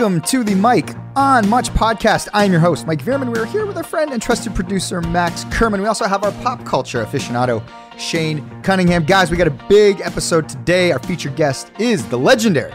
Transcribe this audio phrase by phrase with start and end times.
[0.00, 2.28] Welcome to the Mike on Much podcast.
[2.32, 3.36] I'm your host, Mike Veerman.
[3.36, 5.82] We're here with our friend and trusted producer, Max Kerman.
[5.82, 7.62] We also have our pop culture aficionado,
[7.98, 9.04] Shane Cunningham.
[9.04, 10.90] Guys, we got a big episode today.
[10.90, 12.72] Our featured guest is the legendary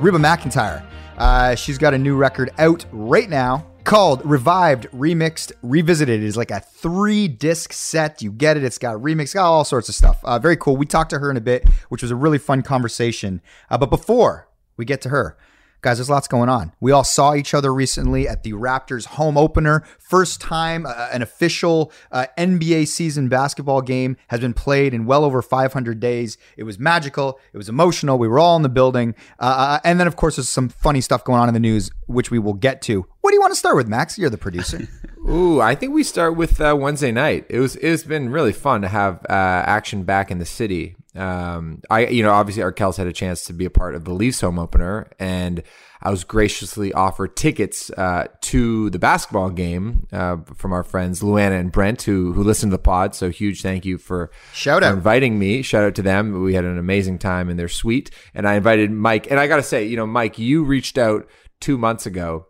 [0.00, 0.84] Reba McEntire.
[1.16, 6.22] Uh, she's got a new record out right now called Revived, Remixed, Revisited.
[6.22, 8.20] It is like a three disc set.
[8.20, 8.64] You get it.
[8.64, 10.18] It's got remix, got all sorts of stuff.
[10.22, 10.76] Uh, very cool.
[10.76, 13.40] We talked to her in a bit, which was a really fun conversation.
[13.70, 15.38] Uh, but before we get to her,
[15.86, 16.72] Guys, there's lots going on.
[16.80, 19.84] We all saw each other recently at the Raptors home opener.
[20.00, 25.24] First time uh, an official uh, NBA season basketball game has been played in well
[25.24, 26.38] over 500 days.
[26.56, 27.38] It was magical.
[27.52, 28.18] It was emotional.
[28.18, 29.14] We were all in the building.
[29.38, 31.92] Uh, uh, and then, of course, there's some funny stuff going on in the news,
[32.08, 33.06] which we will get to.
[33.20, 34.18] What do you want to start with, Max?
[34.18, 34.88] You're the producer.
[35.28, 37.46] Ooh, I think we start with uh, Wednesday night.
[37.48, 40.95] It was it's been really fun to have uh, action back in the city.
[41.16, 44.12] Um, I, you know, obviously Arkells had a chance to be a part of the
[44.12, 45.62] Leafs home opener, and
[46.02, 51.58] I was graciously offered tickets uh, to the basketball game uh, from our friends Luana
[51.58, 53.14] and Brent, who who listened to the pod.
[53.14, 55.62] So huge thank you for shout for out inviting me.
[55.62, 56.42] Shout out to them.
[56.42, 59.30] We had an amazing time in their suite, and I invited Mike.
[59.30, 61.28] And I got to say, you know, Mike, you reached out
[61.60, 62.46] two months ago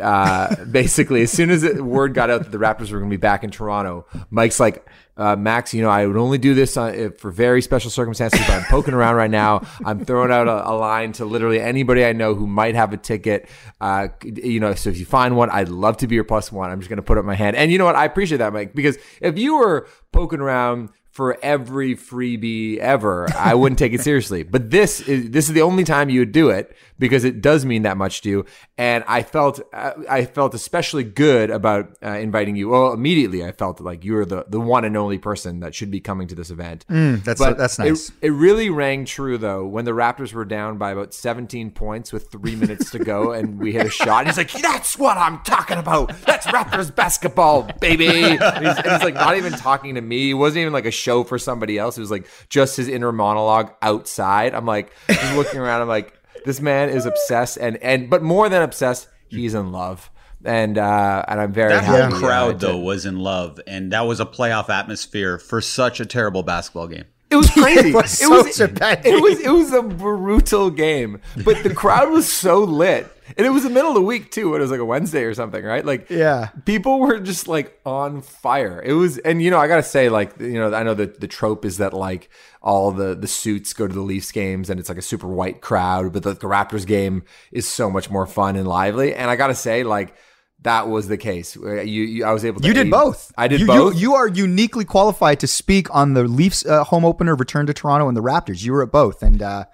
[0.00, 3.16] uh, basically, as soon as the word got out that the Raptors were going to
[3.16, 4.86] be back in Toronto, Mike's like,
[5.18, 8.50] uh, Max, you know, I would only do this on, for very special circumstances, but
[8.50, 9.62] I'm poking around right now.
[9.84, 12.96] I'm throwing out a, a, line to literally anybody I know who might have a
[12.96, 13.48] ticket.
[13.80, 16.70] Uh, you know, so if you find one, I'd love to be your plus one.
[16.70, 17.56] I'm just going to put up my hand.
[17.56, 17.96] And you know what?
[17.96, 23.54] I appreciate that, Mike, because if you were poking around for every freebie ever, I
[23.54, 24.44] wouldn't take it seriously.
[24.44, 27.64] But this is this is the only time you would do it because it does
[27.64, 28.46] mean that much to you.
[28.76, 32.68] And I felt uh, I felt especially good about uh, inviting you.
[32.68, 35.90] Well, immediately I felt like you were the the one and only person that should
[35.90, 36.84] be coming to this event.
[36.90, 38.08] Mm, that's but that's nice.
[38.08, 42.12] It, it really rang true though when the Raptors were down by about 17 points
[42.12, 44.20] with three minutes to go, and we hit a shot.
[44.20, 46.12] And he's like, "That's what I'm talking about.
[46.26, 48.08] That's Raptors basketball, baby."
[48.48, 50.30] And he's, and he's like not even talking to me.
[50.30, 51.98] It wasn't even like a show for somebody else.
[51.98, 54.54] It was like just his inner monologue outside.
[54.54, 55.82] I'm like just looking around.
[55.82, 60.10] I'm like, this man is obsessed, and and but more than obsessed, he's in love.
[60.44, 62.12] And uh, and I'm very that happy.
[62.12, 66.06] whole crowd though was in love, and that was a playoff atmosphere for such a
[66.06, 67.04] terrible basketball game.
[67.30, 67.90] It was crazy.
[67.90, 72.30] it was, it was, it was it was a brutal game, but the crowd was
[72.32, 74.54] so lit and it was the middle of the week too.
[74.54, 75.84] It was like a Wednesday or something, right?
[75.84, 78.82] Like, yeah, people were just like on fire.
[78.82, 81.28] It was, and you know, I gotta say, like, you know, I know that the
[81.28, 82.30] trope is that like
[82.62, 85.60] all the the suits go to the Leafs games and it's like a super white
[85.60, 89.14] crowd, but the, the Raptors game is so much more fun and lively.
[89.14, 90.14] And I gotta say, like
[90.62, 91.54] that was the case.
[91.56, 92.66] You, you I was able to.
[92.66, 93.32] You did both.
[93.38, 93.94] I did you, both.
[93.94, 97.74] You, you, are uniquely qualified to speak on the Leafs uh, home opener, return to
[97.74, 98.64] Toronto, and the Raptors.
[98.64, 99.66] You were at both, and uh,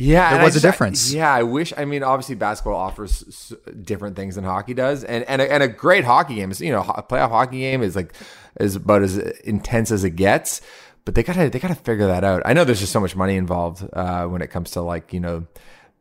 [0.00, 1.12] yeah, there was a difference.
[1.12, 1.72] yeah, I wish.
[1.76, 3.52] I mean, obviously, basketball offers
[3.82, 6.72] different things than hockey does, and and a, and a great hockey game is you
[6.72, 8.14] know a playoff hockey game is like
[8.58, 10.60] is about as intense as it gets.
[11.04, 12.42] But they gotta they gotta figure that out.
[12.44, 15.20] I know there's just so much money involved uh, when it comes to like you
[15.20, 15.46] know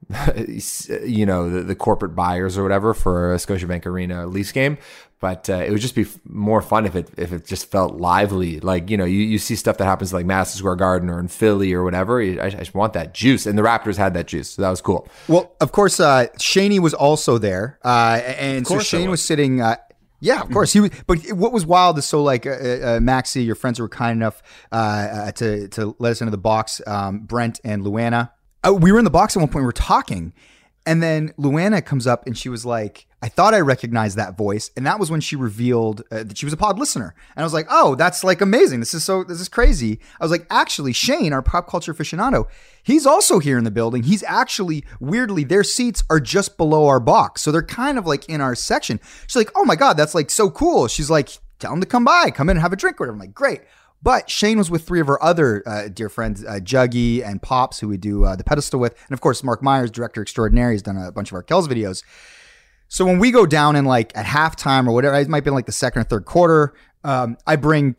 [1.05, 4.77] you know the, the, corporate buyers or whatever for a Scotiabank Arena lease game.
[5.19, 8.61] But uh, it would just be more fun if it if it just felt lively.
[8.61, 11.27] Like you know, you, you see stuff that happens like Madison Square Garden or in
[11.27, 12.21] Philly or whatever.
[12.21, 14.81] I, I just want that juice, and the Raptors had that juice, so that was
[14.81, 15.07] cool.
[15.27, 19.19] Well, of course, uh, Shaney was also there, uh, and so Shane was.
[19.19, 19.25] was.
[19.25, 19.61] sitting.
[19.61, 19.75] Uh,
[20.21, 20.73] yeah, of course.
[20.73, 23.87] He was, but what was wild is so like uh, uh, Maxi, your friends were
[23.87, 26.81] kind enough uh, uh, to to let us into the box.
[26.85, 28.31] Um, Brent and Luana,
[28.65, 29.63] uh, we were in the box at one point.
[29.63, 30.33] We were talking,
[30.85, 34.71] and then Luana comes up and she was like, I thought I recognized that voice.
[34.77, 37.13] And that was when she revealed uh, that she was a pod listener.
[37.35, 38.79] And I was like, oh, that's like amazing.
[38.79, 39.99] This is so, this is crazy.
[40.19, 42.45] I was like, actually, Shane, our pop culture aficionado,
[42.81, 44.03] he's also here in the building.
[44.03, 47.41] He's actually, weirdly, their seats are just below our box.
[47.41, 49.01] So they're kind of like in our section.
[49.27, 50.87] She's like, oh my God, that's like so cool.
[50.87, 51.29] She's like,
[51.59, 53.15] tell him to come by, come in and have a drink or whatever.
[53.15, 53.61] I'm like, great.
[54.01, 57.79] But Shane was with three of our other uh, dear friends, uh, Juggy and Pops,
[57.79, 58.95] who we do uh, the pedestal with.
[59.07, 62.03] And of course, Mark Myers, director extraordinary, has done a bunch of Arkells videos.
[62.89, 65.67] So when we go down in like at halftime or whatever, it might be like
[65.67, 67.95] the second or third quarter, um, I bring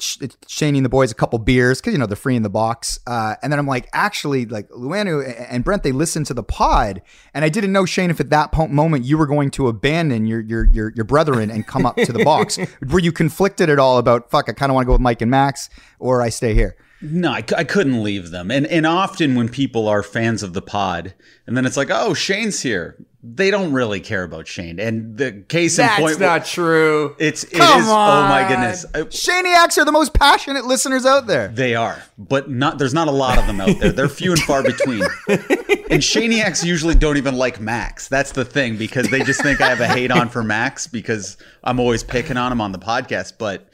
[0.47, 2.99] Shane and the boys a couple beers because you know they're free in the box,
[3.07, 7.01] uh, and then I'm like, actually, like Luana and Brent, they listen to the pod,
[7.33, 10.41] and I didn't know Shane if at that moment you were going to abandon your
[10.41, 12.59] your your, your brethren and come up to the box.
[12.91, 14.51] were you conflicted at all about fuck?
[14.51, 16.77] I kind of want to go with Mike and Max, or I stay here?
[17.03, 18.51] No, I, I couldn't leave them.
[18.51, 21.15] And and often when people are fans of the pod,
[21.47, 22.97] and then it's like, oh, Shane's here.
[23.23, 24.81] They don't really care about Shane.
[24.81, 26.19] And the case in point.
[26.19, 27.15] That's not true.
[27.19, 27.59] it's it is.
[27.59, 31.49] Come Oh my goodness, Shaniacs are the most passionate listeners out there.
[31.49, 32.79] they are, but not.
[32.79, 33.93] There's not a lot of them out there.
[33.93, 35.03] They're few and far between.
[35.91, 38.07] And Shaniacs usually don't even like Max.
[38.07, 41.37] That's the thing because they just think I have a hate on for Max because
[41.65, 43.33] I'm always picking on him on the podcast.
[43.39, 43.69] But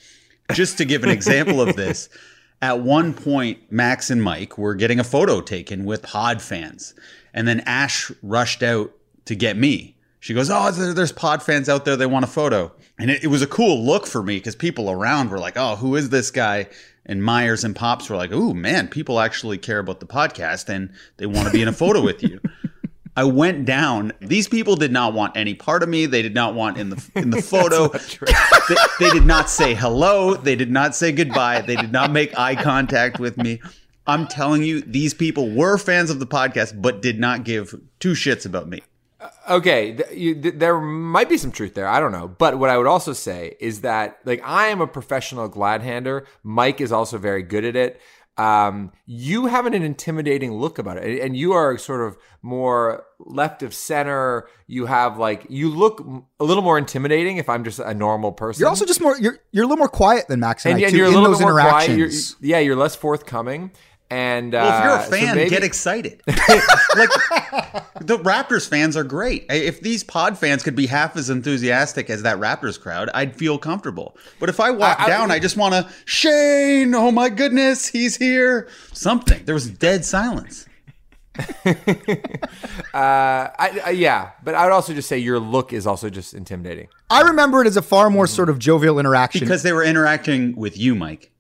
[0.55, 2.09] just to give an example of this,
[2.63, 6.95] at one point, Max and Mike were getting a photo taken with pod fans.
[7.35, 8.93] And then Ash rushed out
[9.27, 9.97] to get me.
[10.21, 11.97] She goes, Oh, there's pod fans out there.
[11.97, 12.73] They want a photo.
[12.99, 15.77] And it, it was a cool look for me because people around were like, Oh,
[15.77, 16.69] who is this guy?
[17.05, 20.93] And Myers and Pops were like, Oh, man, people actually care about the podcast and
[21.19, 22.41] they want to be in a photo with you.
[23.17, 24.13] I went down.
[24.21, 26.05] These people did not want any part of me.
[26.05, 27.89] They did not want in the in the photo.
[27.89, 30.35] they, they did not say hello.
[30.35, 31.63] They did not say goodbye.
[31.63, 33.61] They did not make eye contact with me.
[34.07, 38.13] I'm telling you, these people were fans of the podcast, but did not give two
[38.13, 38.83] shits about me.
[39.19, 41.89] Uh, okay, th- you, th- there might be some truth there.
[41.89, 44.87] I don't know, but what I would also say is that like I am a
[44.87, 46.27] professional glad hander.
[46.45, 48.01] Mike is also very good at it.
[48.39, 53.63] Um, you have an intimidating look about it, and you are sort of more left
[53.63, 54.47] of center.
[54.67, 56.05] You have like you look
[56.39, 58.61] a little more intimidating if I'm just a normal person.
[58.61, 59.17] You're also just more.
[59.19, 61.09] You're you're a little more quiet than Max and, and, I and too you're a
[61.09, 61.91] in little those bit more quiet.
[61.97, 63.71] You're- yeah, you're less forthcoming.
[64.09, 66.23] And Well, if you're uh, a so fan, maybe- get excited.
[66.27, 67.09] like
[68.01, 69.47] the Raptors fans are great.
[69.51, 73.59] If these pod fans could be half as enthusiastic as that Raptors crowd, I'd feel
[73.59, 74.17] comfortable.
[74.39, 76.95] But if I walk I- I- down, I just want to Shane.
[76.95, 78.69] Oh my goodness, he's here.
[78.93, 79.45] Something.
[79.45, 80.67] There was dead silence.
[82.95, 86.33] Uh, I, I, yeah, but I would also just say your look is also just
[86.33, 86.89] intimidating.
[87.11, 89.41] I remember it as a far more sort of jovial interaction.
[89.41, 91.31] Because they were interacting with you, Mike.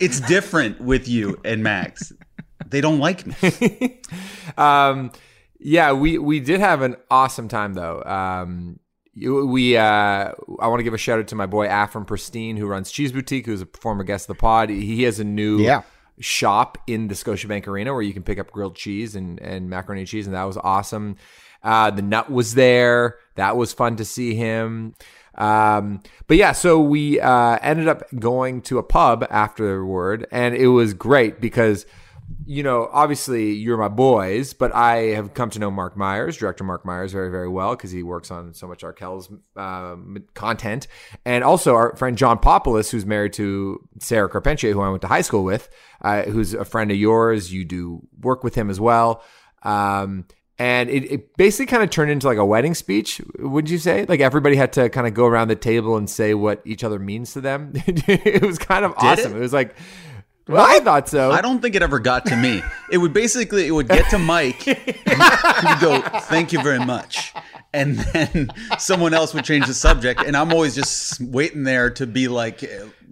[0.00, 2.12] It's different with you and Max.
[2.66, 4.00] They don't like me.
[4.56, 5.12] Um,
[5.58, 8.02] yeah, we we did have an awesome time though.
[8.02, 8.80] Um,
[9.14, 9.82] we uh,
[10.60, 13.12] I want to give a shout out to my boy Afrim Pristine who runs Cheese
[13.12, 14.68] Boutique, who's a former guest of the pod.
[14.70, 15.82] He has a new Yeah.
[16.18, 20.00] shop in the Scotiabank Arena where you can pick up grilled cheese and and macaroni
[20.02, 21.16] and cheese, and that was awesome.
[21.62, 23.18] Uh, the nut was there.
[23.36, 24.94] That was fun to see him.
[25.36, 30.68] Um, but yeah, so we uh, ended up going to a pub afterward, and it
[30.68, 31.86] was great because
[32.46, 36.64] you know, obviously you're my boys, but I have come to know Mark Myers, director
[36.64, 40.86] Mark Myers, very, very well because he works on so much Arkells' um, content.
[41.24, 45.08] And also our friend John Popoulos, who's married to Sarah Carpentier, who I went to
[45.08, 45.68] high school with,
[46.02, 47.52] uh, who's a friend of yours.
[47.52, 49.22] You do work with him as well.
[49.62, 50.26] Um,
[50.60, 54.04] and it, it basically kind of turned into like a wedding speech, would you say?
[54.04, 56.98] Like everybody had to kind of go around the table and say what each other
[56.98, 57.72] means to them.
[57.74, 59.32] it was kind of awesome.
[59.32, 59.38] it?
[59.38, 59.74] It was like,
[60.46, 61.30] well, I thought so.
[61.30, 62.62] I don't think it ever got to me.
[62.92, 64.68] It would basically it would get to Mike.
[64.68, 67.32] and he would go, "Thank you very much,"
[67.72, 72.06] and then someone else would change the subject, and I'm always just waiting there to
[72.06, 72.64] be like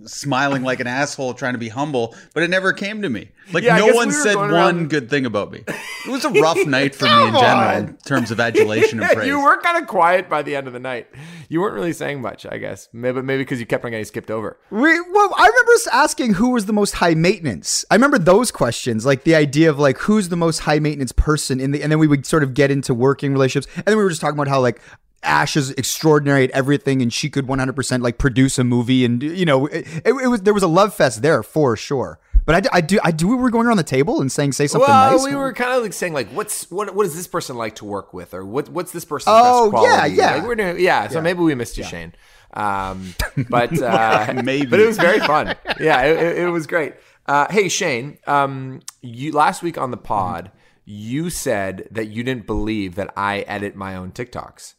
[0.05, 3.31] smiling like an asshole, trying to be humble, but it never came to me.
[3.53, 5.65] Like Yeah, no one we said one around- good thing about me.
[5.67, 7.77] It was a rough night for me in general on.
[7.89, 9.27] in terms of adulation and praise.
[9.27, 11.09] you were kind of quiet by the end of the night.
[11.49, 12.89] You weren't really saying much, I guess.
[12.93, 14.59] Maybe maybe because you kept on getting skipped over.
[14.71, 17.85] We, well, I remember asking who was the most high maintenance.
[17.91, 21.59] I remember those questions, like the idea of like who's the most high maintenance person
[21.61, 24.03] in the, and then we would sort of get into working relationships, and then we
[24.05, 24.81] were just talking about how like
[25.23, 29.45] Ash is extraordinary at everything, and she could 100% like produce a movie, and you
[29.45, 32.19] know, it, it, it was there was a love fest there for sure.
[32.47, 34.89] But I do I do we were going around the table and saying say something
[34.89, 35.25] well, nice.
[35.27, 37.85] we were kind of like saying like, what's what what is this person like to
[37.85, 40.15] work with, or what what's this person's Oh, best quality?
[40.15, 40.35] yeah, yeah.
[40.37, 41.09] Like, we're doing, yeah.
[41.09, 42.15] So maybe we missed you, Shane.
[42.55, 43.15] Um,
[43.51, 44.65] but uh, Maybe.
[44.65, 45.55] but it was very fun.
[45.79, 46.95] Yeah, it, it, it was great.
[47.27, 50.51] Uh, hey, Shane, um, you last week on the pod,
[50.87, 54.73] you said that you didn't believe that I edit my own TikToks.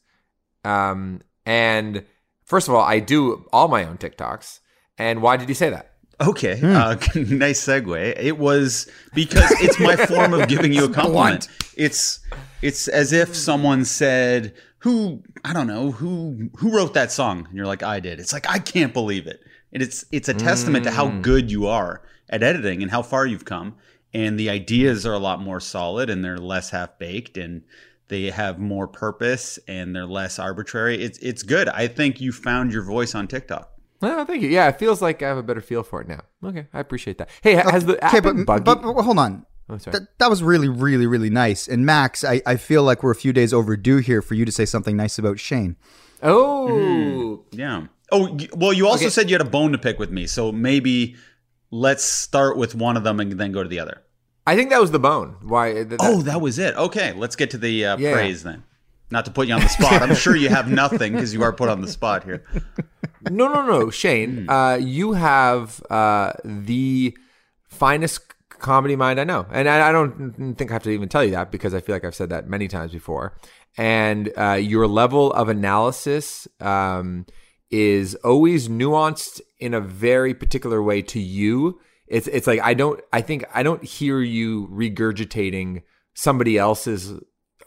[0.63, 2.05] Um, and
[2.43, 4.59] first of all, I do all my own TikToks.
[4.97, 5.93] And why did you say that?
[6.21, 8.19] Okay, uh, nice segue.
[8.19, 11.47] It was because it's my form of giving you a compliment.
[11.77, 12.19] It's
[12.61, 17.55] it's as if someone said, "Who I don't know who who wrote that song," and
[17.55, 19.39] you're like, "I did." It's like I can't believe it.
[19.71, 23.25] And it's it's a testament to how good you are at editing and how far
[23.25, 23.75] you've come.
[24.13, 27.61] And the ideas are a lot more solid and they're less half baked and
[28.09, 31.01] they have more purpose and they're less arbitrary.
[31.01, 31.69] It's it's good.
[31.69, 33.71] I think you found your voice on TikTok.
[34.01, 34.49] Well, thank you.
[34.49, 36.21] Yeah, it feels like I have a better feel for it now.
[36.43, 37.29] Okay, I appreciate that.
[37.41, 38.63] Hey, ha- has the app okay, been buggy?
[38.63, 39.45] but, but hold on.
[39.69, 39.99] oh, sorry.
[39.99, 41.67] That, that was really, really, really nice.
[41.67, 44.51] And Max, I, I feel like we're a few days overdue here for you to
[44.53, 45.75] say something nice about Shane.
[46.23, 46.67] oh,
[47.51, 47.87] mm, Yeah.
[48.11, 49.09] Oh, well, you also Okay.
[49.11, 51.15] said you had a bone to pick with me, so maybe
[51.69, 54.01] let's start with one of them and then go to the other.
[54.49, 55.35] I think that was the bone.
[55.43, 55.73] Why?
[55.73, 56.75] Th- that, oh, that was it.
[56.75, 58.13] Okay, let's get to the uh, yeah.
[58.13, 58.63] praise then.
[59.11, 60.01] Not to put you on the spot.
[60.01, 62.43] I'm sure you have nothing because you are put on the spot here.
[63.29, 64.45] No, no, no, Shane.
[64.45, 64.49] Hmm.
[64.49, 67.15] Uh, you have uh, the
[67.67, 71.23] finest comedy mind I know, and I, I, don't think I have to even tell
[71.23, 73.35] you that because I feel like I've said that many times before.
[73.77, 77.25] And uh, your level of analysis um,
[77.69, 81.79] is always nuanced in a very particular way to you.
[82.09, 87.13] It's it's like I don't I think I don't hear you regurgitating somebody else's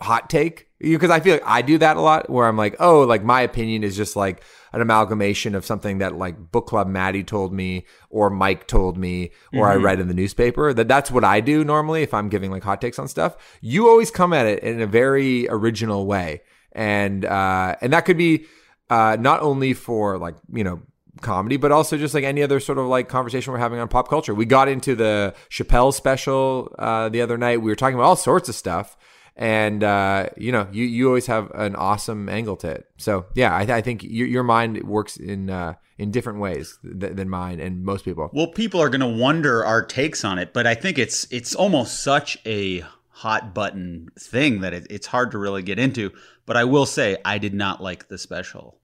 [0.01, 3.03] hot take because I feel like I do that a lot where I'm like, oh,
[3.03, 7.23] like my opinion is just like an amalgamation of something that like book club Maddie
[7.23, 9.81] told me or Mike told me or mm-hmm.
[9.81, 10.75] I read in the newspaper.
[10.75, 13.37] That that's what I do normally if I'm giving like hot takes on stuff.
[13.61, 16.43] You always come at it in a very original way.
[16.73, 18.47] And uh and that could be
[18.91, 20.83] uh not only for like, you know,
[21.21, 24.09] comedy, but also just like any other sort of like conversation we're having on pop
[24.09, 24.35] culture.
[24.35, 27.61] We got into the Chappelle special uh, the other night.
[27.61, 28.97] We were talking about all sorts of stuff
[29.37, 32.87] and uh, you know you you always have an awesome angle to it.
[32.99, 36.79] So yeah, I, th- I think your, your mind works in uh, in different ways
[36.83, 38.31] th- than mine and most people.
[38.33, 41.55] Well, people are going to wonder our takes on it, but I think it's it's
[41.55, 46.11] almost such a hot button thing that it, it's hard to really get into.
[46.45, 48.79] But I will say I did not like the special,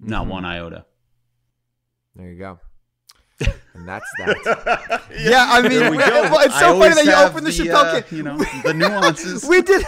[0.00, 0.30] not mm-hmm.
[0.30, 0.86] one iota.
[2.16, 2.58] There you go
[3.74, 5.02] and that's that.
[5.10, 8.22] yeah, yeah, I mean, it's so funny that you opened the, the Chappelle uh, You
[8.22, 9.44] know, the nuances.
[9.48, 9.84] we did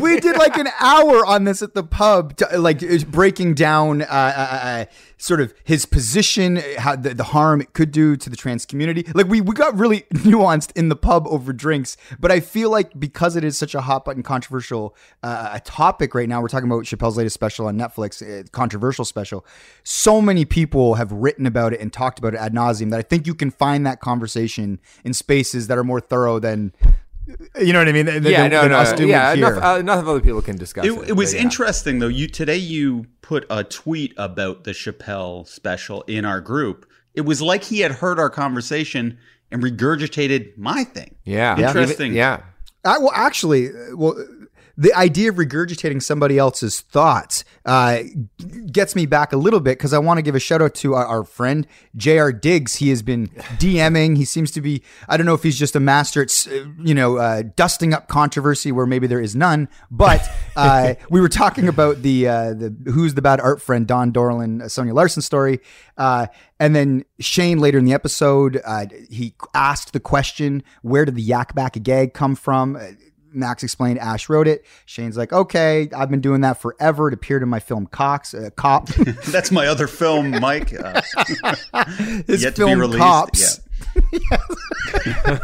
[0.00, 2.80] we did like an hour on this at the pub, to, like
[3.10, 4.84] breaking down uh, uh, uh,
[5.16, 9.06] sort of his position, how the, the, harm it could do to the trans community.
[9.14, 12.98] Like we we got really nuanced in the pub over drinks, but I feel like
[12.98, 16.84] because it is such a hot button controversial uh, topic right now, we're talking about
[16.84, 19.46] Chappelle's latest special on Netflix, uh, controversial special.
[19.84, 23.02] So many people have written about it and talked about it ad nauseum that I
[23.02, 26.72] think you can find that conversation in spaces that are more thorough than
[27.60, 28.06] you know what I mean?
[28.06, 29.32] yeah, no, no, yeah.
[29.32, 30.92] Enough, uh, enough of other people can discuss it.
[30.92, 32.08] It, it was interesting though.
[32.08, 36.88] You today you put a tweet about the Chappelle special in our group.
[37.14, 39.18] It was like he had heard our conversation
[39.50, 41.14] and regurgitated my thing.
[41.24, 42.14] Yeah, interesting.
[42.14, 42.42] Yeah.
[42.84, 44.16] I, well, actually, well,
[44.78, 47.98] the idea of regurgitating somebody else's thoughts uh,
[48.70, 50.94] gets me back a little bit because I want to give a shout out to
[50.94, 51.66] our, our, friend
[51.96, 52.32] J.R.
[52.32, 52.76] Digs.
[52.76, 53.26] He has been
[53.58, 54.16] DMing.
[54.16, 56.46] He seems to be, I don't know if he's just a master at,
[56.78, 59.68] you know, uh, dusting up controversy where maybe there is none.
[59.90, 60.22] But
[60.56, 64.70] uh, we were talking about the, uh, the Who's the Bad Art Friend, Dawn Dorland,
[64.70, 65.58] Sonya Larson story.
[65.96, 66.28] Uh,
[66.60, 71.22] and then Shane later in the episode, uh, he asked the question, where did the
[71.22, 72.78] yak back gag come from?
[73.32, 74.64] Max explained Ash wrote it.
[74.86, 77.08] Shane's like, okay, I've been doing that forever.
[77.08, 78.88] It appeared in my film Cox, uh, Cop.
[79.28, 80.72] That's my other film, Mike.
[80.72, 81.00] Uh,
[82.26, 83.60] His film Cops.
[84.12, 84.38] Yeah.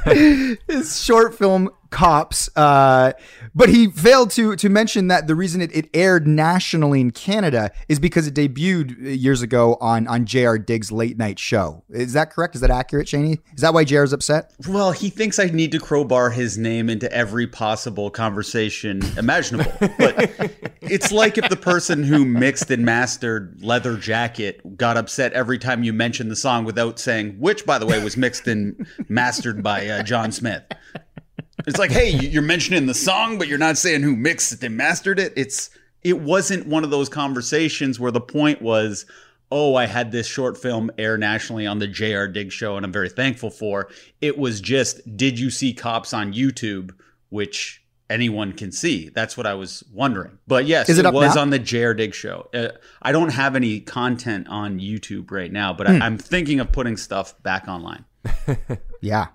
[0.68, 2.48] His short film Cops.
[2.56, 3.12] Uh,
[3.54, 7.70] but he failed to to mention that the reason it, it aired nationally in Canada
[7.88, 10.58] is because it debuted years ago on on J.R.
[10.58, 11.84] Digs' late night show.
[11.88, 12.56] Is that correct?
[12.56, 13.38] Is that accurate, Shaney?
[13.54, 14.52] Is that why JR's upset?
[14.68, 19.72] Well, he thinks I need to crowbar his name into every possible conversation imaginable.
[19.80, 20.50] but
[20.82, 25.84] it's like if the person who mixed and mastered Leather Jacket got upset every time
[25.84, 29.86] you mentioned the song without saying which, by the way, was mixed and mastered by
[29.86, 30.64] uh, John Smith.
[31.66, 34.76] It's like, hey, you're mentioning the song, but you're not saying who mixed it and
[34.76, 35.32] mastered it.
[35.36, 35.70] It's
[36.02, 39.06] it wasn't one of those conversations where the point was,
[39.50, 42.92] oh, I had this short film air nationally on the JR Dig show, and I'm
[42.92, 43.88] very thankful for.
[44.20, 46.90] It was just, did you see cops on YouTube,
[47.30, 49.08] which anyone can see?
[49.08, 50.38] That's what I was wondering.
[50.46, 51.42] But yes, Is it, it was now?
[51.42, 52.48] on the JR Dig show.
[52.52, 52.68] Uh,
[53.00, 56.02] I don't have any content on YouTube right now, but hmm.
[56.02, 58.04] I, I'm thinking of putting stuff back online.
[59.00, 59.28] yeah.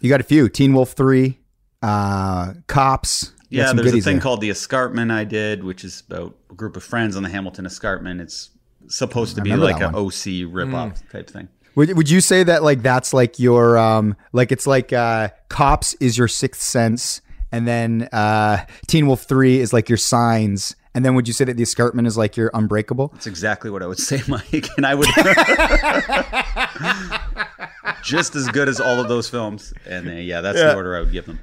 [0.00, 0.48] You got a few.
[0.48, 1.38] Teen Wolf 3,
[1.82, 3.32] uh, cops.
[3.50, 4.20] Yeah, there's a thing there.
[4.20, 7.66] called the Escarpment I did, which is about a group of friends on the Hamilton
[7.66, 8.20] Escarpment.
[8.20, 8.50] It's
[8.88, 11.10] supposed to be like an OC ripoff mm.
[11.10, 11.48] type thing.
[11.74, 15.94] Would, would you say that like that's like your um like it's like uh cops
[15.94, 17.20] is your sixth sense
[17.52, 21.44] and then uh Teen Wolf 3 is like your signs and then would you say
[21.44, 23.10] that the escarpment is like your unbreakable?
[23.12, 24.66] That's exactly what I would say, Mike.
[24.76, 25.06] And I would
[28.02, 29.72] just as good as all of those films.
[29.86, 30.70] And uh, yeah, that's yeah.
[30.70, 31.38] the order I would give them.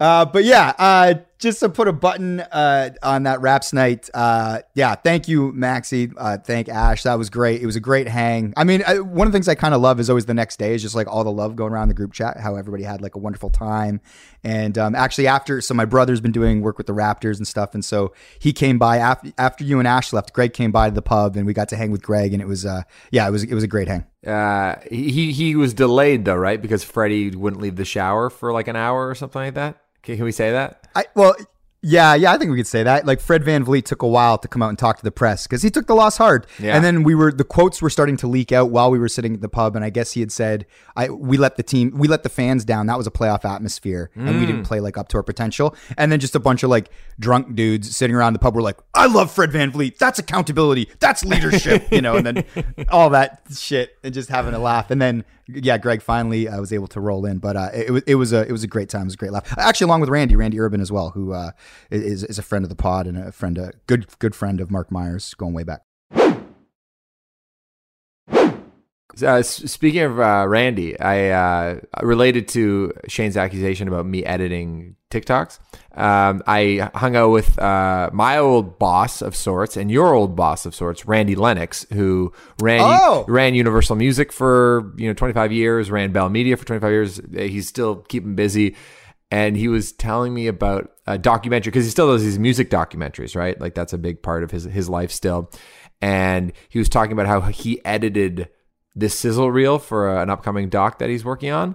[0.00, 4.08] Uh, but yeah, uh, just to put a button uh, on that Raps night.
[4.14, 6.10] Uh, yeah, thank you, Maxie.
[6.16, 7.02] Uh, thank Ash.
[7.02, 7.60] That was great.
[7.60, 8.54] It was a great hang.
[8.56, 10.58] I mean, I, one of the things I kind of love is always the next
[10.58, 12.38] day is just like all the love going around the group chat.
[12.40, 14.00] How everybody had like a wonderful time.
[14.42, 17.74] And um, actually, after so my brother's been doing work with the Raptors and stuff,
[17.74, 20.32] and so he came by after after you and Ash left.
[20.32, 22.48] Greg came by to the pub, and we got to hang with Greg, and it
[22.48, 24.06] was uh, yeah, it was it was a great hang.
[24.90, 26.60] He he was delayed though, right?
[26.60, 29.78] Because Freddie wouldn't leave the shower for like an hour or something like that.
[30.02, 30.88] Can, can we say that?
[30.94, 31.34] I well,
[31.82, 33.06] yeah, yeah, I think we could say that.
[33.06, 35.62] Like Fred VanVleet took a while to come out and talk to the press because
[35.62, 36.46] he took the loss hard.
[36.58, 36.76] Yeah.
[36.76, 39.34] And then we were the quotes were starting to leak out while we were sitting
[39.34, 42.06] at the pub, and I guess he had said, "I we let the team, we
[42.06, 42.84] let the fans down.
[42.86, 44.46] That was a playoff atmosphere, and we Mm.
[44.46, 47.54] didn't play like up to our potential." And then just a bunch of like drunk
[47.54, 49.96] dudes sitting around the pub were like, "I love Fred VanVleet.
[49.96, 50.88] That's accountability.
[51.00, 52.44] That's leadership." you know, and then
[52.90, 54.90] all that shit and just having a laugh.
[54.90, 58.02] And then yeah, Greg finally uh, was able to roll in, but uh, it, was
[58.06, 59.02] it was a it was a great time.
[59.02, 59.52] It was a great laugh.
[59.58, 61.50] Actually, along with Randy, Randy Urban as well, who uh,
[61.90, 64.70] is is a friend of the pod and a friend, a good good friend of
[64.70, 65.82] Mark Myers, going way back.
[69.22, 75.58] Uh, speaking of uh, Randy, I uh, related to Shane's accusation about me editing TikToks.
[75.94, 80.64] Um, I hung out with uh, my old boss of sorts and your old boss
[80.64, 83.24] of sorts, Randy Lennox, who ran Oh!
[83.26, 87.20] ran Universal Music for you know 25 years, ran Bell Media for 25 years.
[87.34, 88.76] He's still keeping busy,
[89.30, 93.36] and he was telling me about a documentary because he still does these music documentaries,
[93.36, 93.60] right?
[93.60, 95.50] Like that's a big part of his his life still.
[96.00, 98.48] And he was talking about how he edited
[98.94, 101.74] this sizzle reel for an upcoming doc that he's working on.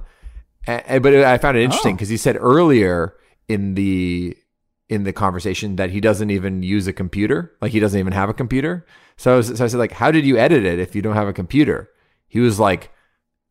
[0.67, 1.95] And, but I found it interesting oh.
[1.95, 3.15] because he said earlier
[3.47, 4.35] in the
[4.89, 8.29] in the conversation that he doesn't even use a computer, like he doesn't even have
[8.29, 8.85] a computer.
[9.17, 11.15] So I, was, so I said, like, how did you edit it if you don't
[11.15, 11.89] have a computer?
[12.27, 12.91] He was like,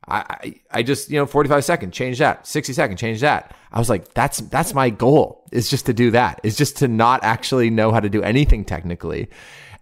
[0.06, 2.46] I, I, just you know 45 second change that.
[2.46, 3.56] 60 second change that.
[3.72, 6.40] I was like that's that's my goal is just to do that.
[6.42, 9.30] Is just to not actually know how to do anything technically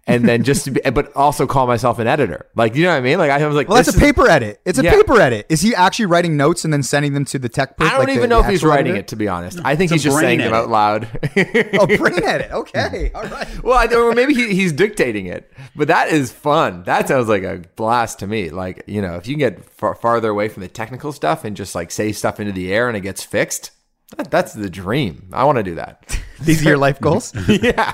[0.05, 2.97] and then just to be, but also call myself an editor like you know what
[2.97, 4.59] i mean like i was like Well, that's this a is- paper edit.
[4.65, 4.91] It's a Yeah.
[4.91, 5.45] paper edit.
[5.49, 7.75] Is he actually writing notes and then sending them to the tech?
[7.79, 8.99] I don't like even the- know the if he's actual writing editor?
[8.99, 9.59] it, to be honest.
[9.63, 11.07] I think It's he's just brain saying them out loud.
[11.79, 12.51] Oh, brain edit.
[12.51, 13.63] Okay, all right.
[13.63, 16.83] well, I, or maybe he, he's dictating it, but that is fun.
[16.83, 18.49] That sounds like a blast to me.
[18.49, 21.55] Like you know, if you can get far, farther away from the technical stuff and
[21.55, 23.71] just like say stuff into the air and it gets fixed,
[24.17, 25.29] that, that's the dream.
[25.31, 26.19] I want to do that.
[26.41, 27.33] These are your life goals.
[27.47, 27.93] yeah.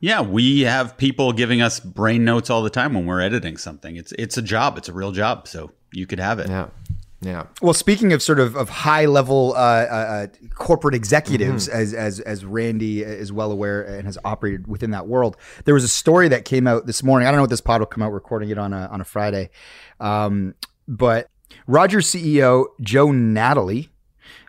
[0.00, 3.96] Yeah, we have people giving us brain notes all the time when we're editing something.
[3.96, 4.76] It's it's a job.
[4.78, 5.48] It's a real job.
[5.48, 6.48] So you could have it.
[6.48, 6.68] Yeah.
[7.22, 7.46] Yeah.
[7.62, 11.78] Well, speaking of sort of, of high level uh, uh, uh, corporate executives, Mm-hmm.
[11.80, 15.82] as, as as Randy is well aware and has operated within that world, there was
[15.82, 17.26] a story that came out this morning.
[17.26, 18.12] I don't know what this pod will come out.
[18.12, 19.48] Recording it on a on a Friday,
[19.98, 20.54] um,
[20.86, 21.28] but
[21.66, 23.88] Rogers CEO Joe Natalie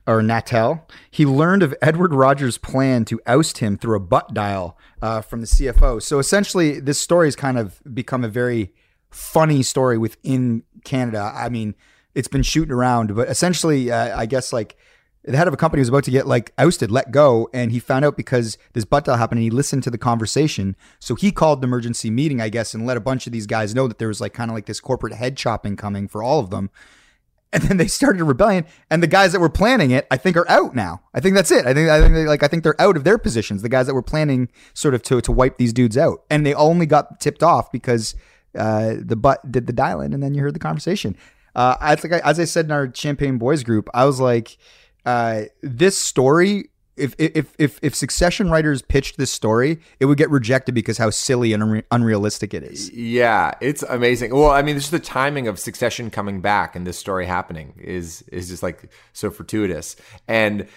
[0.08, 4.78] or Natel, he learned of Edward Rogers' plan to oust him through a butt dial
[5.02, 6.02] uh, from the CFO.
[6.02, 8.74] So essentially, this story has kind of become a very
[9.12, 11.34] funny story within Canada.
[11.36, 11.76] I mean,
[12.16, 14.78] it's been shooting around, but essentially, uh, I guess like
[15.24, 17.80] the head of a company was about to get like ousted, let go, and he
[17.80, 20.78] found out because this butt dial happened, and he listened to the conversation.
[21.00, 23.76] So he called an emergency meeting, I guess, and let a bunch of these guys
[23.76, 26.40] know that there was like kind of like this corporate head chopping coming for all
[26.40, 26.70] of them.
[27.54, 30.36] And then they started a rebellion, and the guys that were planning it, I think,
[30.36, 31.02] are out now.
[31.14, 31.66] I think that's it.
[31.66, 33.62] I think I think they, like I think they're out of their positions.
[33.62, 36.54] The guys that were planning sort of to to wipe these dudes out, and they
[36.54, 38.16] only got tipped off because
[38.58, 41.16] uh, the butt did the dialing, and then you heard the conversation.
[41.56, 44.58] Uh, I think, I, as I said in our Champagne Boys group, I was like,
[45.06, 46.70] uh, this story.
[46.98, 51.10] If, if if if Succession writers pitched this story, it would get rejected because how
[51.10, 52.92] silly and unre- unrealistic it is.
[52.92, 54.34] Yeah, it's amazing.
[54.34, 58.24] Well, I mean, just the timing of Succession coming back and this story happening is
[58.32, 59.96] is just like so fortuitous.
[60.28, 60.68] And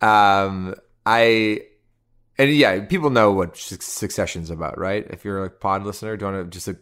[0.00, 0.74] um,
[1.06, 1.62] I
[2.38, 5.06] and yeah, people know what Suc- Succession's about, right?
[5.10, 6.76] If you're a pod listener, do you want to just a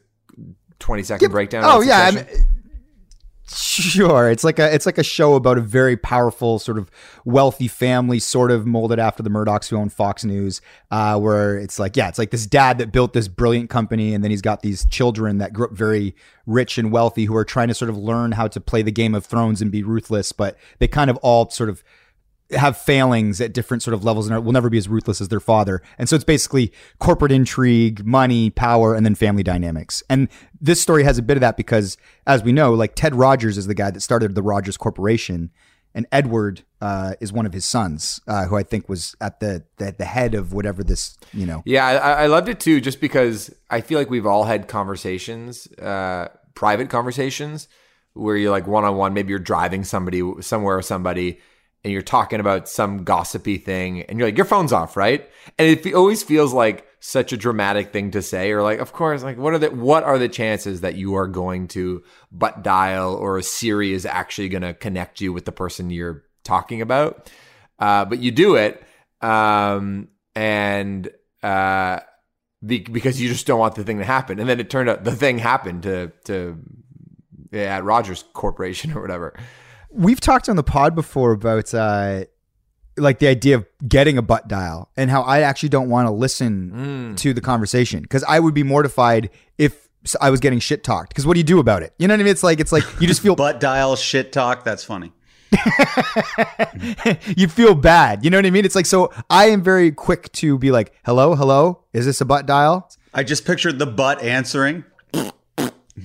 [0.78, 1.64] twenty second breakdown?
[1.66, 2.26] Oh yeah, I mean,
[3.48, 4.30] sure.
[4.30, 6.90] It's like a it's like a show about a very powerful sort of
[7.24, 11.78] wealthy family, sort of molded after the Murdochs who own Fox News, uh, where it's
[11.78, 14.62] like yeah, it's like this dad that built this brilliant company, and then he's got
[14.62, 16.14] these children that grew up very
[16.46, 19.14] rich and wealthy who are trying to sort of learn how to play the Game
[19.14, 21.84] of Thrones and be ruthless, but they kind of all sort of
[22.50, 25.40] have failings at different sort of levels and will never be as ruthless as their
[25.40, 25.82] father.
[25.98, 30.02] And so it's basically corporate intrigue, money, power, and then family dynamics.
[30.08, 30.28] And
[30.60, 33.66] this story has a bit of that because, as we know, like Ted Rogers is
[33.66, 35.50] the guy that started the Rogers Corporation,
[35.94, 39.64] and Edward uh, is one of his sons, uh, who I think was at the,
[39.78, 41.62] the the head of whatever this, you know.
[41.64, 45.66] Yeah, I, I loved it too, just because I feel like we've all had conversations,
[45.78, 47.66] uh, private conversations,
[48.12, 49.14] where you're like one on one.
[49.14, 51.40] Maybe you're driving somebody somewhere, with somebody,
[51.86, 55.30] and you're talking about some gossipy thing and you're like, your phone's off, right?
[55.56, 59.22] And it always feels like such a dramatic thing to say or like, of course,
[59.22, 63.14] like what are the, what are the chances that you are going to butt dial
[63.14, 67.30] or a Siri is actually going to connect you with the person you're talking about?
[67.78, 68.82] Uh, but you do it.
[69.20, 71.08] Um, and,
[71.44, 72.00] uh,
[72.66, 74.40] be, because you just don't want the thing to happen.
[74.40, 76.58] And then it turned out the thing happened to, to,
[77.52, 79.38] at Rogers Corporation or whatever.
[79.96, 82.24] We've talked on the pod before about uh,
[82.96, 86.10] like the idea of getting a butt dial and how I actually don't want to
[86.10, 87.16] listen mm.
[87.18, 89.88] to the conversation because I would be mortified if
[90.20, 91.10] I was getting shit talked.
[91.10, 91.94] Because what do you do about it?
[91.98, 92.30] You know what I mean?
[92.30, 94.64] It's like it's like you just feel butt dial shit talk.
[94.64, 95.12] That's funny.
[97.36, 98.24] you feel bad.
[98.24, 98.64] You know what I mean?
[98.64, 99.12] It's like so.
[99.30, 103.22] I am very quick to be like, "Hello, hello, is this a butt dial?" I
[103.22, 104.84] just pictured the butt answering.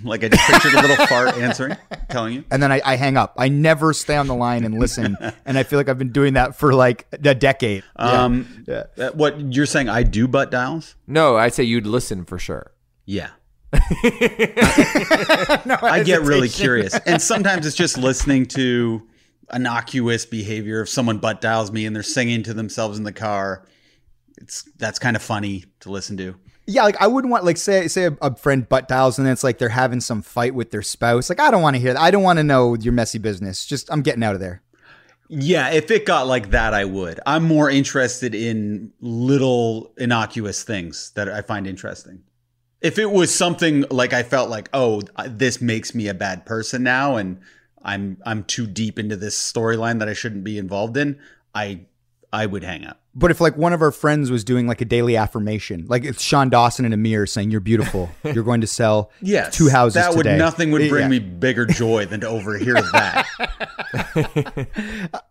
[0.04, 1.76] Like I just pictured a little fart answering,
[2.10, 2.44] telling you.
[2.50, 3.34] And then I, I, hang up.
[3.38, 5.18] I never stay on the line and listen.
[5.46, 7.84] and I feel like I've been doing that for like a decade.
[7.98, 8.84] Um, yeah.
[8.96, 9.06] yeah.
[9.08, 9.90] Uh, what you're saying?
[9.90, 10.96] I do butt dials?
[11.08, 12.72] No, I'd say you'd listen for sure.
[13.06, 13.32] Yeah.
[13.74, 13.80] no
[15.82, 19.08] I get really curious, and sometimes it's just listening to
[19.54, 20.82] innocuous behavior.
[20.82, 23.66] If someone butt dials me and they're singing to themselves in the car,
[24.38, 26.36] it's that's kind of funny to listen to.
[26.72, 29.44] Yeah, like I wouldn't want like say say a, a, friend butt dials and it's
[29.44, 31.30] like they're having some fight with their spouse.
[31.30, 32.02] Like I don't want to hear that.
[32.02, 33.66] I don't want to know your messy business.
[33.66, 34.62] Just I'm getting out of there.
[35.28, 37.20] Yeah, if it got like that, I would.
[37.26, 42.24] I'm more interested in little innocuous things that I find interesting.
[42.82, 46.84] If it was something like I felt like, oh, this makes me a bad person
[46.84, 47.40] now, and
[47.82, 51.20] I'm I'm too deep into this storyline that I shouldn't be involved in,
[51.54, 51.82] I
[52.32, 53.01] I would hang up.
[53.14, 56.22] But if like one of our friends was doing like a daily affirmation, like it's
[56.22, 58.10] Sean Dawson in a mirror saying, "You're beautiful.
[58.24, 61.08] You're going to sell yes, two houses that would nothing would bring yeah.
[61.10, 63.28] me bigger joy than to overhear that."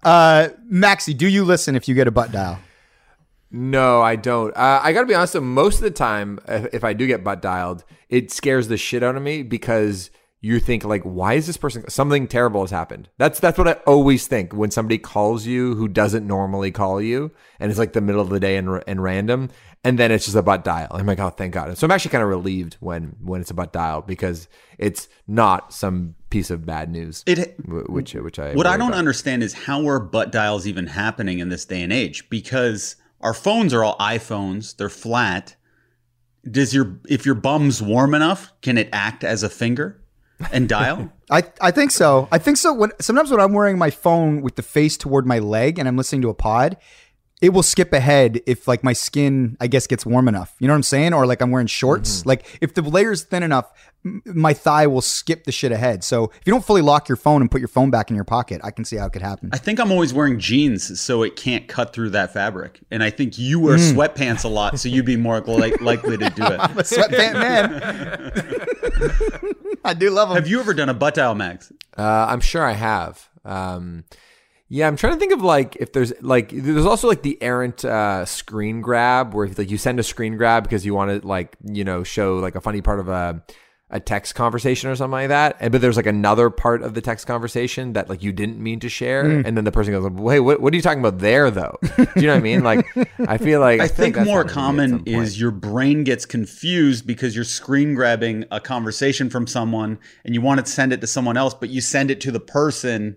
[0.03, 2.59] uh, Maxie, do you listen if you get a butt dial?
[3.51, 4.55] No, I don't.
[4.55, 5.35] Uh, I got to be honest.
[5.41, 9.17] Most of the time, if I do get butt dialed, it scares the shit out
[9.17, 10.11] of me because
[10.43, 13.09] you think like why is this person something terrible has happened.
[13.19, 17.31] That's that's what i always think when somebody calls you who doesn't normally call you
[17.59, 19.51] and it's like the middle of the day and, and random
[19.83, 20.89] and then it's just a butt dial.
[20.91, 21.77] I'm like oh thank god.
[21.77, 24.49] So i'm actually kind of relieved when when it's a butt dial because
[24.79, 28.99] it's not some piece of bad news it which which i what i don't about.
[28.99, 32.29] understand is how are butt dials even happening in this day and age?
[32.31, 34.77] Because our phones are all iphones.
[34.77, 35.57] They're flat.
[36.51, 40.00] Does your if your bum's warm enough can it act as a finger
[40.53, 41.13] and dial?
[41.31, 42.29] I, I think so.
[42.33, 42.73] I think so.
[42.73, 45.97] When sometimes when I'm wearing my phone with the face toward my leg and I'm
[45.97, 46.77] listening to a pod,
[47.41, 50.55] it will skip ahead if like my skin I guess gets warm enough.
[50.59, 51.15] You know what I'm saying?
[51.15, 52.21] Or like I'm wearing shorts.
[52.21, 52.29] Mm-hmm.
[52.29, 53.73] Like if the layer's thin enough,
[54.03, 56.05] my thigh will skip the shit ahead.
[56.05, 58.25] So if you don't fully lock your phone and put your phone back in your
[58.25, 59.51] pocket, I can see how it could happen.
[59.53, 62.81] I think I'm always wearing jeans so it can't cut through that fabric.
[62.91, 63.93] And I think you wear mm.
[63.93, 66.61] sweatpants a lot, so you'd be more li- likely to do it.
[66.61, 67.81] I'm a sweatpant man.
[69.85, 70.37] I do love them.
[70.37, 71.73] Have you ever done a butt dial, Max?
[71.97, 73.29] Uh, I'm sure I have.
[73.45, 74.05] Um,
[74.69, 77.85] yeah, I'm trying to think of like if there's like there's also like the errant
[77.85, 81.57] uh, screen grab where like you send a screen grab because you want to like
[81.65, 83.43] you know show like a funny part of a
[83.93, 85.57] a text conversation or something like that.
[85.59, 88.81] And, but there's like another part of the text conversation that like you didn't mean
[88.81, 89.45] to share, mm.
[89.45, 92.07] and then the person goes, "Wait, what, what are you talking about there, though?" Do
[92.17, 92.63] you know what I mean?
[92.63, 92.87] Like,
[93.27, 97.45] I feel like I, I think more common is your brain gets confused because you're
[97.45, 101.55] screen grabbing a conversation from someone and you want to send it to someone else,
[101.55, 103.17] but you send it to the person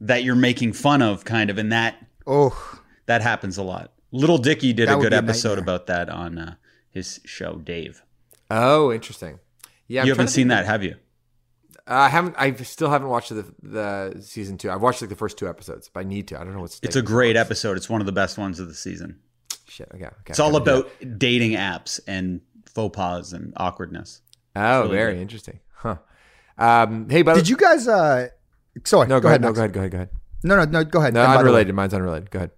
[0.00, 3.92] that you're making fun of, kind of, and that oh, that happens a lot.
[4.12, 6.54] Lil Dicky did that a good episode about that on uh,
[6.90, 8.02] his show, Dave.
[8.50, 9.38] Oh, interesting.
[9.90, 10.94] Yeah, I'm you haven't seen that, have you?
[11.78, 12.36] Uh, I haven't.
[12.38, 14.70] I still haven't watched the the season two.
[14.70, 16.40] I've watched like the first two episodes, but I need to.
[16.40, 16.78] I don't know what's.
[16.84, 17.76] It's a great episode.
[17.76, 19.18] It's one of the best ones of the season.
[19.66, 19.88] Shit.
[19.92, 20.04] Okay.
[20.04, 22.40] okay it's all about dating apps and
[22.72, 24.20] faux pas and awkwardness.
[24.54, 25.22] Oh, really very good.
[25.22, 25.58] interesting.
[25.74, 25.96] Huh.
[26.56, 27.88] Um, hey, but did you guys?
[27.88, 28.28] Uh,
[28.84, 29.08] Sorry.
[29.08, 29.40] No, go, go ahead.
[29.40, 29.72] No, go ahead.
[29.72, 29.90] Go ahead.
[29.90, 30.10] Go ahead.
[30.44, 30.84] No, no, no.
[30.84, 31.14] Go ahead.
[31.14, 31.74] No, unrelated.
[31.74, 32.30] Mine's unrelated.
[32.30, 32.52] Go ahead.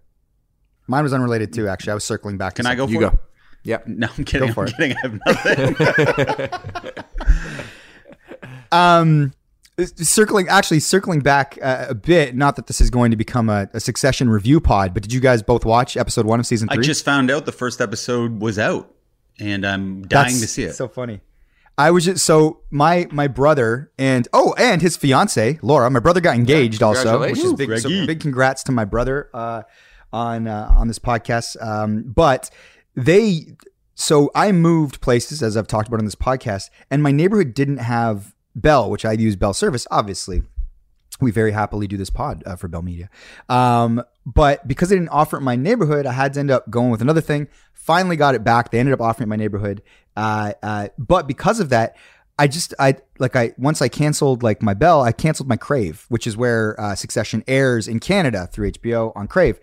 [0.86, 1.66] Mine was unrelated too.
[1.66, 2.56] Actually, I was circling back.
[2.56, 2.86] Can I go?
[2.86, 3.18] For you go.
[3.64, 3.68] It?
[3.68, 3.86] Yep.
[3.86, 4.48] No, I'm kidding.
[4.48, 4.76] Go for I'm it.
[4.76, 4.96] kidding.
[4.96, 5.74] I have
[6.86, 7.04] nothing.
[8.72, 9.32] um,
[9.86, 12.34] circling actually circling back uh, a bit.
[12.34, 15.20] Not that this is going to become a, a, Succession review pod, but did you
[15.20, 16.78] guys both watch episode one of season three?
[16.78, 18.94] I just found out the first episode was out,
[19.38, 20.74] and I'm dying That's to see it.
[20.74, 21.20] So funny.
[21.78, 25.90] I was just so my my brother and oh and his fiance Laura.
[25.90, 27.78] My brother got engaged yeah, also, which is big.
[27.78, 29.62] So big congrats to my brother uh,
[30.12, 31.60] on uh, on this podcast.
[31.64, 32.50] Um, but
[32.94, 33.46] they
[33.94, 37.78] so I moved places as I've talked about on this podcast, and my neighborhood didn't
[37.78, 40.42] have Bell, which I use Bell service, obviously.
[41.20, 43.08] we very happily do this pod uh, for Bell Media.
[43.48, 46.68] Um, but because they didn't offer it in my neighborhood, I had to end up
[46.70, 47.48] going with another thing.
[47.74, 48.70] Finally got it back.
[48.70, 49.82] They ended up offering it in my neighborhood.
[50.16, 51.96] Uh, uh, but because of that,
[52.38, 56.06] I just I like I once I canceled like my Bell, I canceled my Crave,
[56.08, 59.60] which is where uh, Succession airs in Canada through HBO on Crave.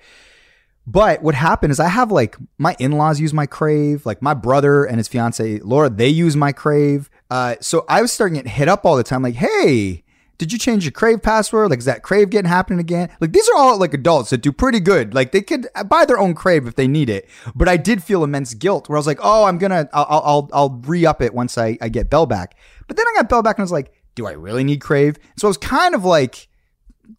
[0.91, 4.85] But what happened is I have like my in-laws use my Crave, like my brother
[4.85, 7.11] and his fiance Laura, they use my Crave.
[7.29, 10.03] Uh, so I was starting to get hit up all the time, like, hey,
[10.39, 11.69] did you change your Crave password?
[11.69, 13.11] Like, is that Crave getting happening again?
[13.19, 15.13] Like, these are all like adults that do pretty good.
[15.13, 17.29] Like, they could buy their own Crave if they need it.
[17.53, 20.49] But I did feel immense guilt where I was like, oh, I'm gonna, I'll, I'll,
[20.53, 22.57] I'll re up it once I, I get Bell back.
[22.87, 25.17] But then I got Bell back and I was like, do I really need Crave?
[25.37, 26.47] So I was kind of like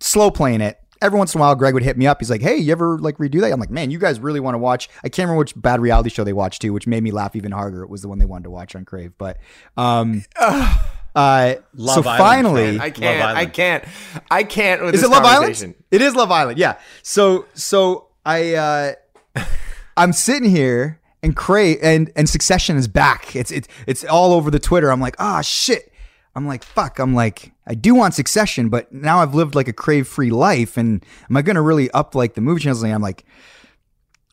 [0.01, 0.80] slow playing it.
[1.03, 2.21] Every once in a while, Greg would hit me up.
[2.21, 4.55] He's like, "Hey, you ever like redo that?" I'm like, "Man, you guys really want
[4.55, 7.11] to watch?" I can't remember which bad reality show they watched too, which made me
[7.11, 7.83] laugh even harder.
[7.83, 9.39] It was the one they wanted to watch on Crave, but
[9.77, 10.75] um, uh,
[11.15, 13.37] so Island, finally, I can't.
[13.37, 13.85] I can't.
[14.31, 14.83] I can't.
[14.83, 15.75] With is this it Love Island?
[15.91, 16.59] It is Love Island.
[16.59, 16.79] Yeah.
[17.03, 18.93] So so I uh
[19.97, 23.35] I'm sitting here and Cray and and Succession is back.
[23.35, 24.91] It's it's it's all over the Twitter.
[24.91, 25.93] I'm like, ah shit.
[26.35, 26.99] I'm like, fuck.
[27.01, 30.77] I'm like, I do want Succession, but now I've lived like a crave free life,
[30.77, 32.83] and am I gonna really up like the movie channels?
[32.83, 33.25] And I'm like,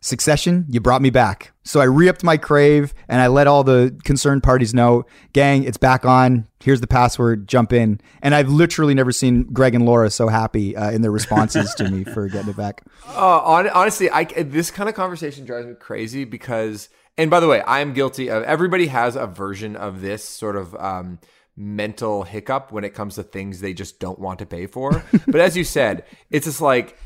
[0.01, 1.51] Succession, you brought me back.
[1.63, 5.77] So I re-upped my crave and I let all the concerned parties know, gang, it's
[5.77, 6.47] back on.
[6.63, 7.47] Here's the password.
[7.47, 7.99] Jump in.
[8.21, 11.89] And I've literally never seen Greg and Laura so happy uh, in their responses to
[11.89, 12.83] me for getting it back.
[13.07, 17.47] Uh, hon- honestly, I this kind of conversation drives me crazy because, and by the
[17.47, 18.43] way, I am guilty of.
[18.43, 21.17] Everybody has a version of this sort of um,
[21.57, 25.03] mental hiccup when it comes to things they just don't want to pay for.
[25.27, 26.97] but as you said, it's just like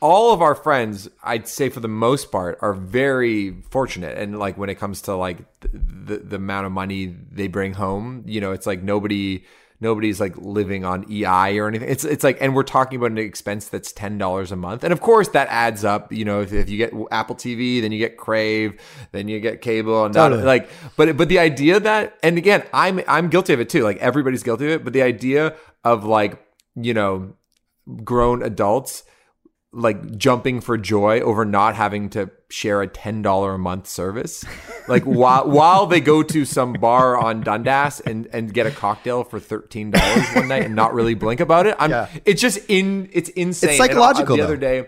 [0.00, 4.16] all of our friends, I'd say for the most part, are very fortunate.
[4.16, 7.74] And like when it comes to like the, the, the amount of money they bring
[7.74, 9.44] home, you know, it's like nobody
[9.80, 11.88] nobody's like living on EI or anything.
[11.88, 14.92] It's it's like, and we're talking about an expense that's ten dollars a month, and
[14.92, 16.12] of course that adds up.
[16.12, 18.80] You know, if, if you get Apple TV, then you get Crave,
[19.12, 20.42] then you get cable, and Totally.
[20.42, 23.82] like, but but the idea that, and again, I'm I'm guilty of it too.
[23.82, 26.42] Like everybody's guilty of it, but the idea of like
[26.74, 27.34] you know
[28.04, 29.04] grown adults
[29.72, 34.44] like jumping for joy over not having to share a ten dollar a month service,
[34.88, 39.24] like while while they go to some bar on Dundas and and get a cocktail
[39.24, 41.76] for thirteen dollars one night and not really blink about it.
[41.78, 42.08] I'm Yeah.
[42.24, 43.70] it's just in it's insane.
[43.70, 44.46] It's And, uh, psychological, the though.
[44.48, 44.78] other day,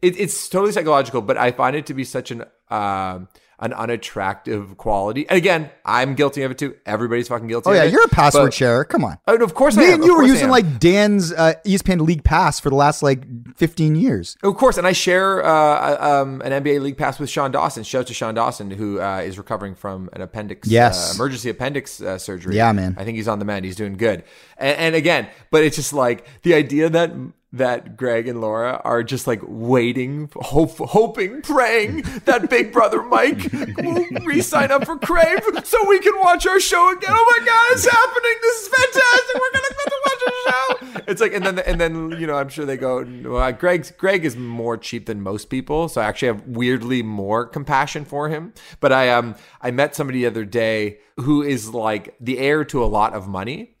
[0.00, 3.28] it, it's totally psychological, but I find it to be such an um
[3.62, 5.26] an unattractive quality.
[5.28, 6.76] And again, I'm guilty of it too.
[6.84, 7.68] Everybody's fucking guilty.
[7.68, 7.92] Oh of yeah, it.
[7.92, 8.84] you're a password But- sharer.
[8.84, 9.18] Come on.
[9.26, 9.94] Oh, of course, I Me am.
[9.94, 13.24] and you were using like Dan's uh, ESPN League Pass for the last like
[13.56, 14.36] 15 years.
[14.42, 17.84] Of course, and I share uh, um, an NBA League Pass with Sean Dawson.
[17.84, 21.12] Shout out to Sean Dawson, who uh, is recovering from an appendix, Yes.
[21.12, 22.56] uh, emergency appendix uh, surgery.
[22.56, 22.96] Yeah, man.
[22.98, 23.64] I think he's on the mend.
[23.64, 24.24] He's doing good.
[24.58, 27.12] And, and again, but it's just like the idea that
[27.52, 33.52] that Greg and Laura are just like waiting, hope, hoping, praying that Big Brother Mike
[33.78, 37.10] will re-sign up for Crave so we can watch our show again.
[37.12, 38.36] Oh my God, it's happening!
[38.40, 39.34] This is fantastic.
[39.34, 41.02] We're gonna get to watch our show.
[41.08, 43.04] It's like, and then and then you know, I'm sure they go.
[43.24, 47.44] Well, Greg's Greg is more cheap than most people, so I actually have weirdly more
[47.46, 48.54] compassion for him.
[48.80, 52.82] But I um I met somebody the other day who is like the heir to
[52.82, 53.74] a lot of money,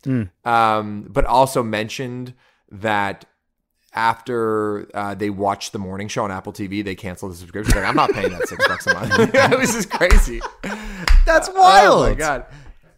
[0.44, 2.34] um, but also mentioned
[2.70, 3.24] that
[3.94, 7.76] after uh, they watched the morning show on Apple TV, they canceled the subscription.
[7.76, 9.34] Like, I'm not paying that six bucks a month.
[9.34, 10.40] it was just crazy.
[11.26, 12.06] That's wild.
[12.06, 12.46] Oh my god.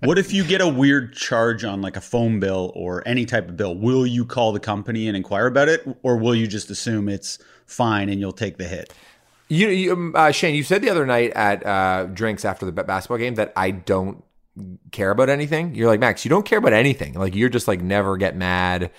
[0.04, 3.48] What if you get a weird charge on like a phone bill or any type
[3.48, 3.74] of bill?
[3.74, 7.38] Will you call the company and inquire about it, or will you just assume it's
[7.64, 8.92] fine and you'll take the hit?
[9.48, 12.72] You, you um, uh, Shane, you said the other night at uh, drinks after the
[12.72, 14.22] basketball game that I don't
[14.92, 15.74] care about anything.
[15.74, 17.14] You're like Max, you don't care about anything.
[17.14, 18.90] Like you're just like never get mad,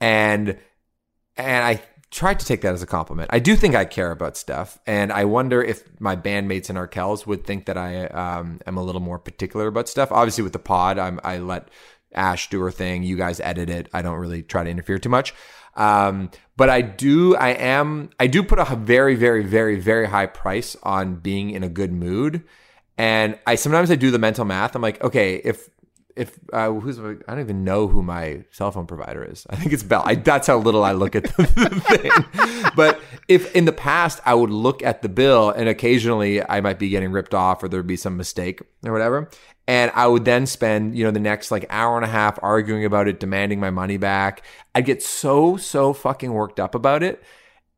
[0.00, 0.56] and
[1.36, 3.30] and I tried to take that as a compliment.
[3.32, 7.26] I do think I care about stuff, and I wonder if my bandmates in Arkells
[7.26, 10.12] would think that I um, am a little more particular about stuff.
[10.12, 11.68] Obviously, with the pod, I'm, I let
[12.14, 13.02] Ash do her thing.
[13.02, 13.88] You guys edit it.
[13.92, 15.34] I don't really try to interfere too much.
[15.76, 20.26] Um, but I do, I am, I do put a very, very, very, very high
[20.26, 22.44] price on being in a good mood.
[22.96, 24.76] And I sometimes I do the mental math.
[24.76, 25.68] I'm like, okay, if
[26.16, 29.46] if uh, who's I don't even know who my cell phone provider is.
[29.50, 30.02] I think it's Bell.
[30.04, 32.70] I, that's how little I look at the, thing.
[32.76, 36.78] But if in the past I would look at the bill and occasionally I might
[36.78, 39.28] be getting ripped off or there'd be some mistake or whatever,
[39.66, 42.84] and I would then spend you know the next like hour and a half arguing
[42.84, 44.44] about it, demanding my money back.
[44.74, 47.22] I'd get so so fucking worked up about it,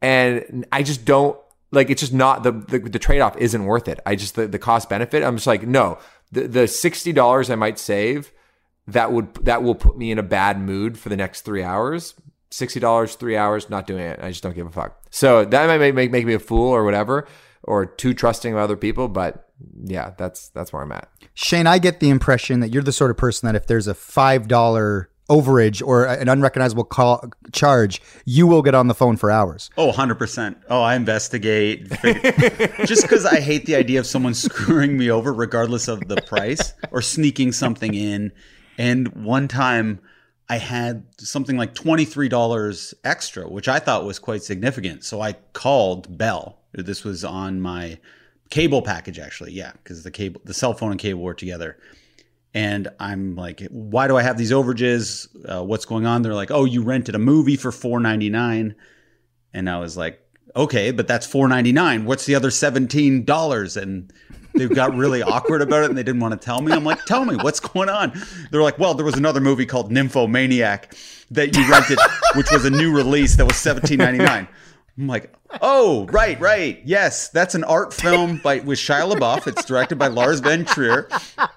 [0.02, 1.38] and I just don't
[1.72, 4.00] like it's just not the the, the trade off isn't worth it.
[4.04, 5.22] I just the, the cost benefit.
[5.22, 5.98] I'm just like no
[6.32, 8.32] the the sixty dollars I might save
[8.86, 12.14] that would that will put me in a bad mood for the next three hours.
[12.50, 14.20] sixty dollars, three hours, not doing it.
[14.22, 15.02] I just don't give a fuck.
[15.10, 17.26] So that might make, make make me a fool or whatever,
[17.62, 19.08] or too trusting of other people.
[19.08, 19.48] But
[19.84, 21.08] yeah, that's that's where I'm at.
[21.34, 23.94] Shane, I get the impression that you're the sort of person that if there's a
[23.94, 29.30] five dollar overage or an unrecognizable call charge, you will get on the phone for
[29.30, 29.70] hours.
[29.76, 30.56] Oh, 100%.
[30.68, 31.90] Oh, I investigate.
[32.84, 36.72] Just because I hate the idea of someone screwing me over, regardless of the price,
[36.90, 38.32] or sneaking something in.
[38.78, 40.00] And one time
[40.48, 45.04] I had something like $23 extra, which I thought was quite significant.
[45.04, 46.58] So I called Bell.
[46.72, 47.98] This was on my
[48.50, 49.52] cable package, actually.
[49.52, 51.78] Yeah, because the cable, the cell phone and cable were together
[52.56, 55.28] and I'm like, why do I have these overages?
[55.46, 56.22] Uh, what's going on?
[56.22, 58.74] They're like, oh, you rented a movie for four ninety nine,
[59.52, 62.06] and I was like, okay, but that's four ninety nine.
[62.06, 63.76] What's the other seventeen dollars?
[63.76, 64.10] And
[64.54, 66.72] they got really awkward about it, and they didn't want to tell me.
[66.72, 68.18] I'm like, tell me what's going on.
[68.50, 70.96] They're like, well, there was another movie called Nymphomaniac
[71.32, 71.98] that you rented,
[72.36, 74.48] which was a new release that was seventeen ninety nine.
[74.98, 75.30] I'm like,
[75.60, 76.80] oh, right, right.
[76.84, 79.46] Yes, that's an art film by with Shia LaBeouf.
[79.46, 81.06] It's directed by Lars von Trier.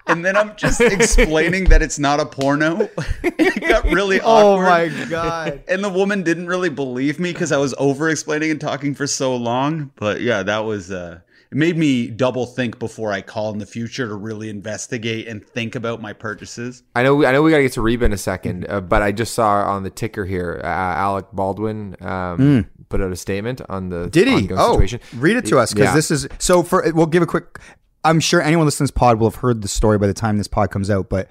[0.07, 2.89] And then I'm just explaining that it's not a porno.
[3.23, 4.91] it got really awkward.
[4.93, 5.63] Oh my god.
[5.69, 9.07] And the woman didn't really believe me because I was over explaining and talking for
[9.07, 9.91] so long.
[9.95, 11.19] But yeah, that was uh
[11.51, 15.43] it made me double think before I call in the future to really investigate and
[15.45, 16.83] think about my purchases.
[16.95, 17.25] I know.
[17.25, 19.33] I know we got to get to Reba in a second, uh, but I just
[19.33, 24.09] saw on the ticker here, uh, Alec Baldwin um, put out a statement on the
[24.09, 24.49] Did he?
[24.53, 24.99] Oh, situation.
[25.15, 25.95] read it to us because Yeah.
[25.95, 26.61] this is so.
[26.63, 27.59] For we'll give a quick.
[28.03, 30.37] I'm sure anyone listening to this pod will have heard the story by the time
[30.37, 31.27] this pod comes out, but.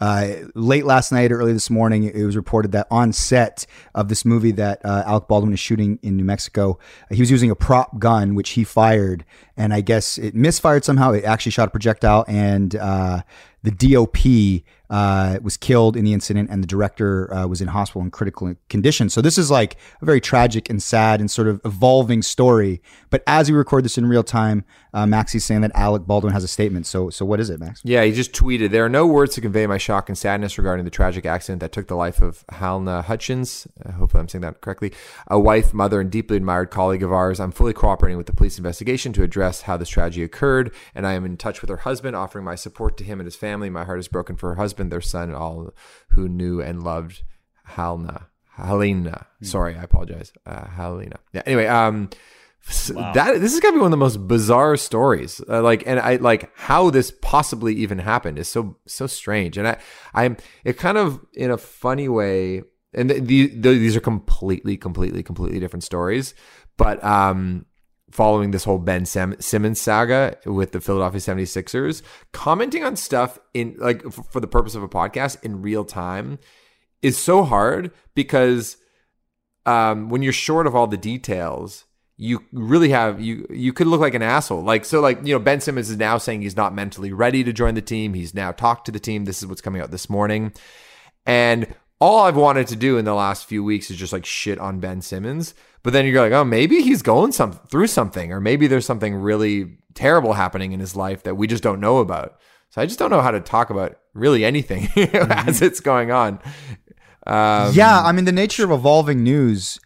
[0.00, 4.08] Uh, late last night or early this morning, it was reported that on set of
[4.08, 6.78] this movie that uh, Alec Baldwin is shooting in New Mexico,
[7.10, 9.24] uh, he was using a prop gun which he fired,
[9.56, 11.12] and I guess it misfired somehow.
[11.12, 13.22] It actually shot a projectile, and uh,
[13.62, 18.02] the DOP uh, was killed in the incident, and the director uh, was in hospital
[18.02, 19.08] in critical condition.
[19.08, 22.82] So this is like a very tragic and sad and sort of evolving story.
[23.08, 26.44] But as we record this in real time, uh, Maxi's saying that Alec Baldwin has
[26.44, 26.86] a statement.
[26.86, 27.80] So so what is it, Max?
[27.84, 30.84] Yeah, he just tweeted, There are no words to convey my shock and sadness regarding
[30.84, 33.68] the tragic accident that took the life of Halyna Hutchins.
[33.84, 34.92] Uh, hopefully, I'm saying that correctly.
[35.28, 37.38] A wife, mother, and deeply admired colleague of ours.
[37.38, 41.12] I'm fully cooperating with the police investigation to address how this tragedy occurred, and I
[41.12, 43.70] am in touch with her husband, offering my support to him and his family.
[43.70, 45.70] My heart is broken for her husband, their son, and all
[46.10, 47.22] who knew and loved
[47.70, 48.26] Halyna.
[48.56, 49.26] Helena.
[49.42, 50.32] Sorry, I apologize.
[50.44, 51.16] Uh, Helena.
[51.32, 51.42] Yeah.
[51.46, 52.10] Anyway, um,
[52.68, 55.40] s- that this is gonna be one of the most bizarre stories.
[55.48, 59.56] Uh, like, and I like how this possibly even happened is so so strange.
[59.56, 59.78] And I,
[60.12, 62.62] I'm it kind of in a funny way.
[62.92, 66.34] And th- the, the, these are completely, completely, completely different stories.
[66.76, 67.64] But um,
[68.10, 73.76] following this whole Ben Sim- Simmons saga with the Philadelphia 76ers, commenting on stuff in
[73.78, 76.38] like f- for the purpose of a podcast in real time
[77.02, 78.76] is so hard because
[79.66, 81.84] um, when you're short of all the details,
[82.16, 84.62] you really have you you could look like an asshole.
[84.62, 87.52] Like so, like you know, Ben Simmons is now saying he's not mentally ready to
[87.52, 88.12] join the team.
[88.14, 89.24] He's now talked to the team.
[89.24, 90.52] This is what's coming out this morning,
[91.24, 94.58] and all I've wanted to do in the last few weeks is just like shit
[94.58, 95.54] on Ben Simmons.
[95.82, 99.14] But then you're like, oh, maybe he's going some through something, or maybe there's something
[99.14, 102.38] really terrible happening in his life that we just don't know about.
[102.70, 106.40] So I just don't know how to talk about really anything as it's going on.
[107.26, 109.78] Um, yeah, I mean the nature of evolving news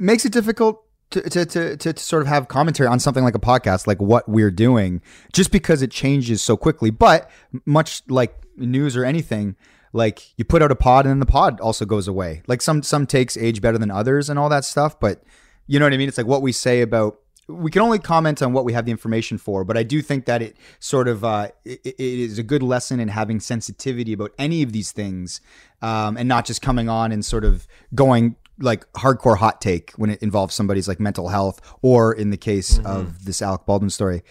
[0.00, 3.40] makes it difficult to, to, to, to sort of have commentary on something like a
[3.40, 5.00] podcast, like what we're doing,
[5.32, 6.90] just because it changes so quickly.
[6.90, 7.30] But
[7.64, 9.56] much like news or anything,
[9.92, 12.42] like you put out a pod and then the pod also goes away.
[12.46, 14.98] Like some some takes age better than others and all that stuff.
[14.98, 15.22] But
[15.66, 16.08] you know what I mean?
[16.08, 18.90] It's like what we say about we can only comment on what we have the
[18.90, 22.42] information for, but I do think that it sort of uh, it, it is a
[22.42, 25.40] good lesson in having sensitivity about any of these things,
[25.80, 30.10] um, and not just coming on and sort of going like hardcore hot take when
[30.10, 34.22] it involves somebody's like mental health, or in the case of this Alec Baldwin story,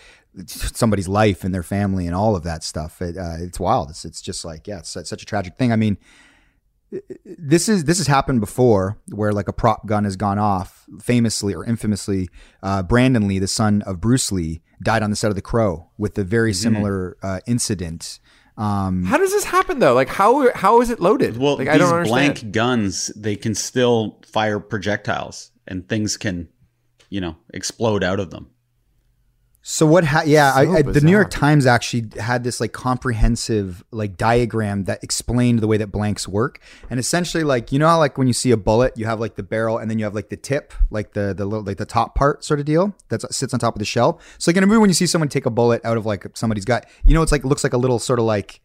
[0.45, 3.01] somebody's life and their family and all of that stuff.
[3.01, 3.89] It, uh, it's wild.
[3.89, 5.71] It's it's just like yeah, it's, it's such a tragic thing.
[5.71, 5.97] I mean
[7.25, 11.53] this is this has happened before where like a prop gun has gone off famously
[11.53, 12.29] or infamously
[12.63, 15.89] uh, brandon lee the son of bruce lee died on the set of the crow
[15.97, 18.19] with a very similar uh, incident
[18.57, 19.93] um, How does this happen though?
[19.93, 21.37] Like how how is it loaded?
[21.37, 22.33] Well, like these I don't understand.
[22.41, 26.49] blank guns, they can still fire projectiles and things can,
[27.09, 28.49] you know, explode out of them.
[29.69, 32.71] So what ha- yeah So I, I, the new york times actually had this like
[32.71, 36.61] comprehensive like diagram that explained the way that blanks work.
[36.89, 39.35] And essentially like you know how like when you see a bullet you have like
[39.35, 41.85] the barrel and then you have like the tip like the the little like the
[41.85, 44.21] top part sort of deal that sits on top of the shell?
[44.37, 46.25] So like in a movie when you see someone take a bullet out of like
[46.37, 48.61] somebody's gut you know it's like looks like a little sort of like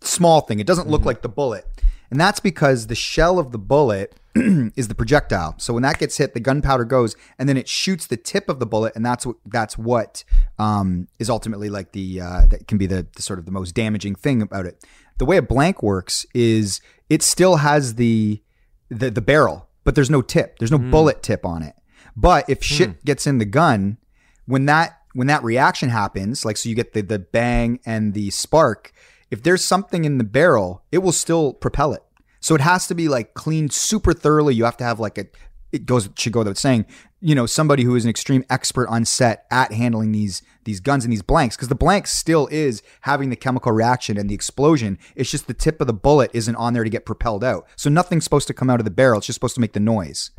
[0.00, 0.60] small thing.
[0.60, 1.08] It doesn't look mm-hmm.
[1.08, 1.66] like the bullet.
[2.10, 4.18] And that's because the shell of the bullet
[4.76, 5.54] is the projectile.
[5.58, 8.58] So when that gets hit, the gunpowder goes, and then it shoots the tip of
[8.60, 10.24] the bullet, and that's what that's what
[10.58, 13.74] um, is ultimately like the uh, that can be the, the sort of the most
[13.74, 14.84] damaging thing about it.
[15.18, 16.80] The way a blank works is
[17.10, 18.42] it still has the
[18.88, 20.58] the, the barrel, but there's no tip.
[20.58, 20.90] There's no mm.
[20.90, 21.74] bullet tip on it.
[22.16, 23.04] But if shit mm.
[23.04, 23.98] gets in the gun,
[24.46, 28.30] when that when that reaction happens, like so you get the the bang and the
[28.30, 28.92] spark,
[29.30, 32.02] if there's something in the barrel, it will still propel it.
[32.42, 34.54] So it has to be like cleaned super thoroughly.
[34.54, 35.26] You have to have like a
[35.70, 36.84] it goes should go without saying,
[37.20, 41.04] you know, somebody who is an extreme expert on set at handling these these guns
[41.04, 44.98] and these blanks because the blank still is having the chemical reaction and the explosion.
[45.16, 47.66] It's just the tip of the bullet isn't on there to get propelled out.
[47.76, 49.18] So nothing's supposed to come out of the barrel.
[49.18, 50.30] It's just supposed to make the noise.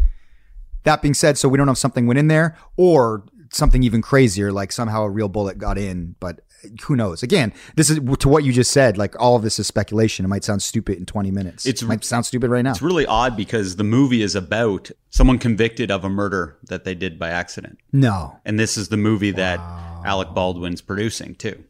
[0.83, 4.01] That being said, so we don't know if something went in there or something even
[4.01, 6.41] crazier, like somehow a real bullet got in, but
[6.83, 7.23] who knows?
[7.23, 8.97] Again, this is to what you just said.
[8.97, 10.25] Like all of this is speculation.
[10.25, 11.65] It might sound stupid in 20 minutes.
[11.65, 12.71] It's, it might sound stupid right now.
[12.71, 16.95] It's really odd because the movie is about someone convicted of a murder that they
[16.95, 17.79] did by accident.
[17.91, 18.39] No.
[18.45, 19.37] And this is the movie wow.
[19.37, 19.59] that
[20.05, 21.63] Alec Baldwin's producing too.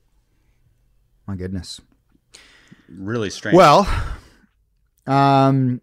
[1.27, 1.79] My goodness.
[2.89, 3.55] Really strange.
[3.55, 3.87] Well,
[5.07, 5.81] um,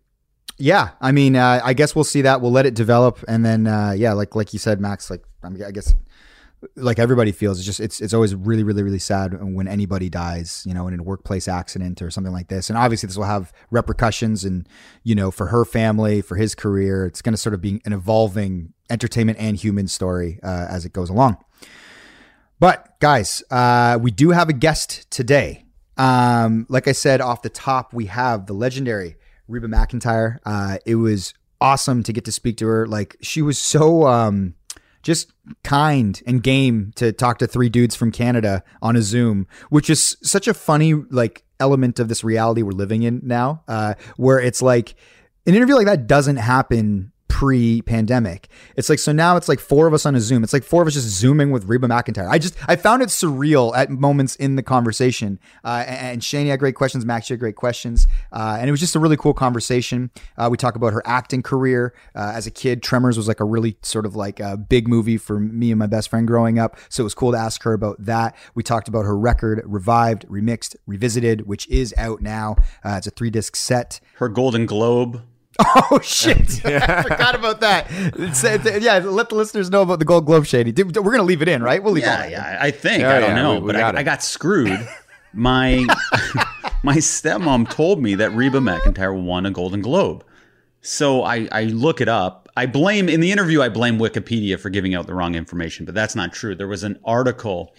[0.58, 0.90] yeah.
[1.00, 2.40] I mean, uh, I guess we'll see that.
[2.40, 5.10] We'll let it develop, and then, uh, yeah, like like you said, Max.
[5.10, 5.94] Like I guess
[6.76, 10.62] like everybody feels it's just it's it's always really really really sad when anybody dies
[10.66, 12.68] you know in a workplace accident or something like this.
[12.68, 14.68] And obviously this will have repercussions and
[15.02, 17.06] you know for her family for his career.
[17.06, 20.92] It's going to sort of be an evolving entertainment and human story uh, as it
[20.92, 21.38] goes along.
[22.58, 25.64] But guys uh, we do have a guest today.
[25.96, 29.16] Um, like i said off the top we have the legendary
[29.48, 30.38] reba mcentire.
[30.44, 32.86] Uh, it was awesome to get to speak to her.
[32.86, 34.54] Like she was so um,
[35.02, 35.32] just
[35.64, 40.16] kind and game to talk to three dudes from Canada on a Zoom, which is
[40.22, 44.62] such a funny like element of this reality we're living in now, uh, where it's
[44.62, 44.94] like
[45.46, 48.48] an interview like that doesn't happen pre-pandemic.
[48.76, 50.42] It's like so now it's like four of us on a Zoom.
[50.42, 52.28] It's like four of us just zooming with Reba McEntire.
[52.28, 55.38] I just I found it surreal at moments in the conversation.
[55.64, 57.06] Uh, and Shani had great questions.
[57.06, 60.10] Max had great questions, uh, and it was just a really cool conversation.
[60.36, 62.82] Uh, we talk about her acting career uh, as a kid.
[62.82, 65.86] Tremors was like a really sort of like a big movie for me and my
[65.86, 66.76] best friend growing up.
[66.88, 68.34] So it was cool to ask her about that.
[68.54, 72.56] We talked about her record, revived, remixed, revisited, which is out now.
[72.84, 74.00] Uh, it's a three disc set.
[74.16, 75.22] Her Golden Globe
[75.92, 76.64] Oh shit!
[76.64, 77.86] I forgot about that.
[77.90, 80.72] It's, it's, yeah, let the listeners know about the Gold Globe shady.
[80.82, 81.82] We're gonna leave it in, right?
[81.82, 82.30] We'll leave yeah, it.
[82.30, 83.02] Yeah, I think.
[83.02, 84.88] Yeah, I don't yeah, know, we, we but got I, I, got screwed.
[85.32, 85.84] My
[86.82, 90.24] my stepmom told me that Reba McEntire won a Golden Globe,
[90.80, 92.48] so I I look it up.
[92.56, 93.60] I blame in the interview.
[93.60, 96.54] I blame Wikipedia for giving out the wrong information, but that's not true.
[96.54, 97.74] There was an article.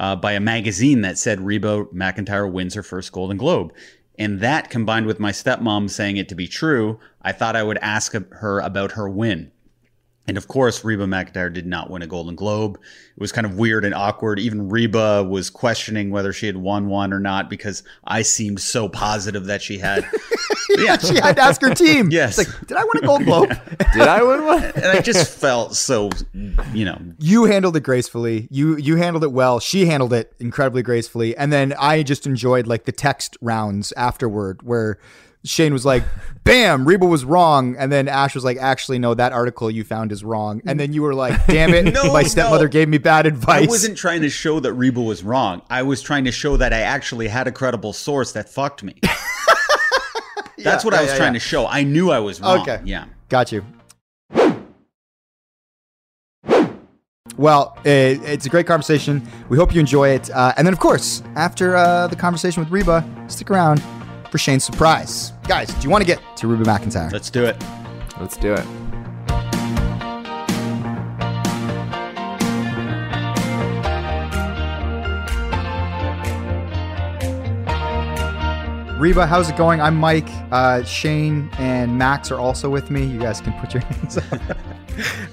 [0.00, 3.72] Uh, by a magazine that said Reba McEntire wins her first Golden Globe.
[4.18, 7.78] And that combined with my stepmom saying it to be true, I thought I would
[7.78, 9.50] ask her about her win.
[10.26, 12.76] And of course, Reba McEntire did not win a Golden Globe.
[12.76, 14.38] It was kind of weird and awkward.
[14.38, 18.88] Even Reba was questioning whether she had won one or not because I seemed so
[18.88, 20.08] positive that she had.
[20.78, 22.08] yeah, she had to ask her team.
[22.10, 22.38] Yes.
[22.44, 23.48] It's like, did I win a Gold Globe?
[23.92, 24.64] did I win one?
[24.64, 26.10] and I just felt so,
[26.72, 26.98] you know.
[27.18, 28.48] You handled it gracefully.
[28.50, 29.60] You you handled it well.
[29.60, 31.36] She handled it incredibly gracefully.
[31.36, 34.98] And then I just enjoyed like the text rounds afterward where
[35.44, 36.02] Shane was like,
[36.44, 40.10] "Bam, Reba was wrong," and then Ash was like, "Actually, no, that article you found
[40.10, 42.70] is wrong." And then you were like, "Damn it, no, my stepmother no.
[42.70, 45.62] gave me bad advice." I wasn't trying to show that Reba was wrong.
[45.68, 48.94] I was trying to show that I actually had a credible source that fucked me.
[49.02, 51.66] That's yeah, what yeah, I was yeah, trying to show.
[51.66, 52.60] I knew I was wrong.
[52.62, 53.64] Okay, yeah, got you.
[57.36, 59.26] Well, it, it's a great conversation.
[59.48, 60.30] We hope you enjoy it.
[60.30, 63.82] Uh, and then, of course, after uh, the conversation with Reba, stick around
[64.30, 65.33] for Shane's surprise.
[65.46, 67.12] Guys, do you want to get to Reba McEntire?
[67.12, 67.56] Let's do it.
[68.18, 68.64] Let's do it.
[78.96, 79.80] Reba, how's it going?
[79.82, 80.28] I'm Mike.
[80.50, 83.04] Uh, Shane and Max are also with me.
[83.04, 84.24] You guys can put your hands up.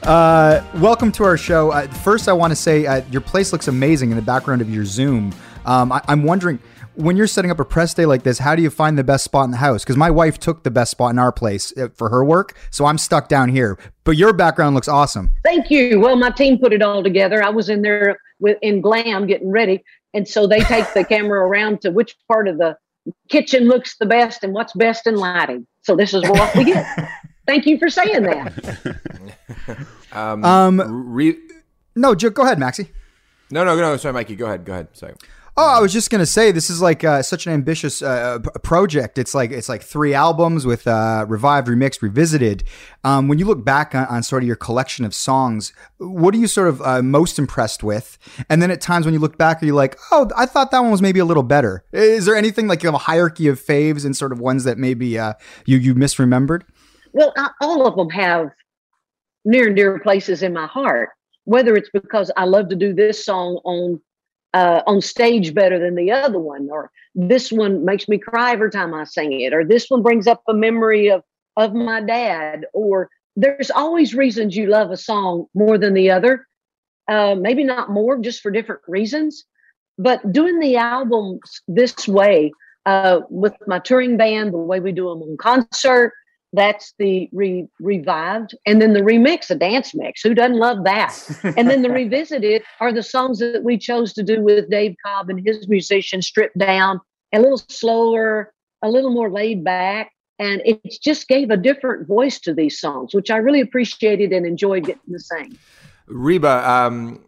[0.04, 1.72] uh, welcome to our show.
[1.72, 4.70] Uh, first, I want to say uh, your place looks amazing in the background of
[4.70, 5.32] your Zoom.
[5.66, 6.60] Um, I- I'm wondering,
[6.96, 9.24] when you're setting up a press day like this, how do you find the best
[9.24, 9.84] spot in the house?
[9.84, 12.86] Because my wife took the best spot in our place uh, for her work, so
[12.86, 13.78] I'm stuck down here.
[14.04, 15.32] But your background looks awesome.
[15.44, 16.00] Thank you.
[16.00, 17.44] Well, my team put it all together.
[17.44, 19.84] I was in there with in glam getting ready,
[20.14, 22.78] and so they take the camera around to which part of the
[23.30, 25.66] kitchen looks the best and what's best in lighting.
[25.82, 26.86] So this is what we get.
[27.48, 28.98] Thank you for saying that.
[30.12, 31.40] um, um re-
[31.96, 32.90] no, go ahead, Maxie.
[33.50, 33.98] No, no, no.
[33.98, 34.36] Sorry, Mikey.
[34.36, 34.64] Go ahead.
[34.64, 34.88] Go ahead.
[34.94, 35.14] Sorry.
[35.64, 39.20] Oh, I was just gonna say this is like uh, such an ambitious uh, project.
[39.20, 42.64] It's like it's like three albums with uh, revived, remixed, revisited.
[43.04, 46.40] Um, when you look back on, on, sort of your collection of songs, what are
[46.40, 48.18] you sort of uh, most impressed with?
[48.50, 50.80] And then at times when you look back, are you like, oh, I thought that
[50.80, 51.84] one was maybe a little better?
[51.92, 54.80] Is there anything like you have a hierarchy of faves and sort of ones that
[54.80, 55.34] maybe uh,
[55.68, 56.64] you you misremembered?
[57.14, 58.50] Well, all of them have
[59.46, 61.10] near and dear places in my heart.
[61.44, 64.02] Whether it's because I love to do this song on
[64.54, 68.72] uh, on stage better than the other one, or this one makes me cry every
[68.72, 71.24] time I sing it, or this one brings up a memory of
[71.58, 76.48] of my dad, or there's always reasons you love a song more than the other.
[77.08, 79.44] Uh, maybe not more, just for different reasons.
[79.98, 82.52] But doing the albums this way
[82.86, 86.14] uh, with my touring band, the way we do them on concert,
[86.54, 90.22] that's the re- revived and then the remix a dance mix.
[90.22, 91.18] Who doesn't love that?
[91.58, 95.30] And then the revisited are the songs that we chose to do with dave cobb
[95.30, 97.00] and his musicians stripped down
[97.34, 102.40] a little slower a little more laid back and it just gave a different voice
[102.40, 105.58] to these songs which i really appreciated and enjoyed getting to sing.
[106.08, 107.24] Reba um,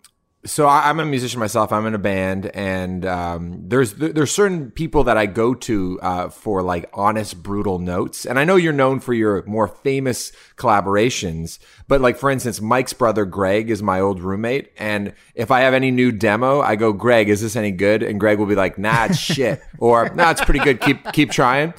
[0.45, 1.71] so I, am a musician myself.
[1.71, 6.29] I'm in a band, and um, there's there's certain people that I go to uh,
[6.29, 8.25] for like honest, brutal notes.
[8.25, 12.93] And I know you're known for your more famous collaborations, but like for instance, Mike's
[12.93, 16.91] brother Greg is my old roommate, and if I have any new demo, I go,
[16.91, 18.03] Greg, is this any good?
[18.03, 20.81] And Greg will be like, Nah, it's shit, or Nah, it's pretty good.
[20.81, 21.73] Keep keep trying.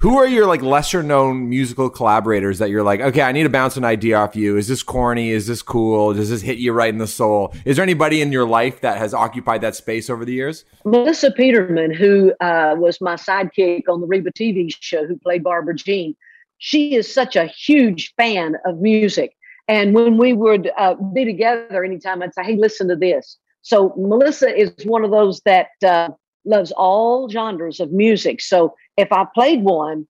[0.00, 3.50] Who are your like lesser known musical collaborators that you're like, okay, I need to
[3.50, 4.56] bounce an idea off you.
[4.56, 5.28] Is this corny?
[5.28, 6.14] Is this cool?
[6.14, 7.52] Does this hit you right in the soul?
[7.66, 10.64] Is there anybody in your life that has occupied that space over the years?
[10.86, 15.74] Melissa Peterman, who uh, was my sidekick on the Reba TV show, who played Barbara
[15.74, 16.16] Jean,
[16.56, 19.36] she is such a huge fan of music.
[19.68, 23.36] And when we would uh, be together anytime, I'd say, hey, listen to this.
[23.60, 26.08] So Melissa is one of those that uh,
[26.46, 28.40] loves all genres of music.
[28.40, 30.06] So if I played one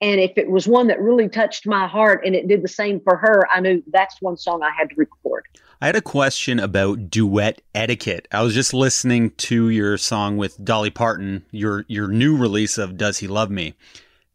[0.00, 3.00] and if it was one that really touched my heart and it did the same
[3.00, 5.46] for her, I knew that's one song I had to record.
[5.80, 8.26] I had a question about duet etiquette.
[8.32, 12.96] I was just listening to your song with Dolly Parton, your your new release of
[12.96, 13.74] Does He Love Me?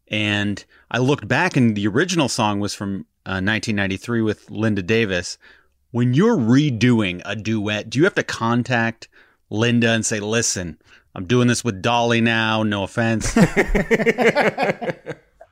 [0.08, 5.36] And I looked back and the original song was from uh, 1993 with Linda Davis.
[5.90, 9.08] When you're redoing a duet, do you have to contact
[9.50, 10.78] Linda and say, "Listen,
[11.14, 12.62] I'm doing this with Dolly now.
[12.62, 13.36] No offense.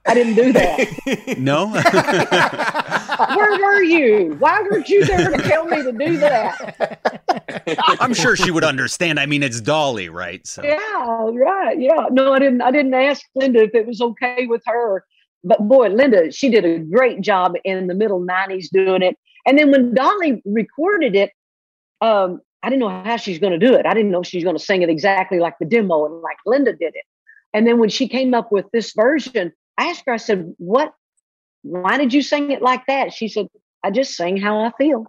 [0.08, 1.36] I didn't do that.
[1.38, 1.66] No.
[3.36, 4.36] Where were you?
[4.38, 7.98] Why weren't you there to tell me to do that?
[8.00, 9.18] I'm sure she would understand.
[9.18, 10.46] I mean, it's Dolly, right?
[10.46, 10.62] So.
[10.62, 10.76] Yeah,
[11.32, 11.80] right.
[11.80, 12.06] Yeah.
[12.12, 12.62] No, I didn't.
[12.62, 15.04] I didn't ask Linda if it was okay with her.
[15.42, 19.16] But boy, Linda, she did a great job in the middle '90s doing it.
[19.46, 21.32] And then when Dolly recorded it,
[22.00, 23.86] um, I didn't know how she's going to do it.
[23.86, 26.72] I didn't know she's going to sing it exactly like the demo and like Linda
[26.72, 27.04] did it.
[27.54, 30.92] And then when she came up with this version, I asked her, I said, What,
[31.62, 33.12] why did you sing it like that?
[33.12, 33.46] She said,
[33.82, 35.06] I just sing how I feel.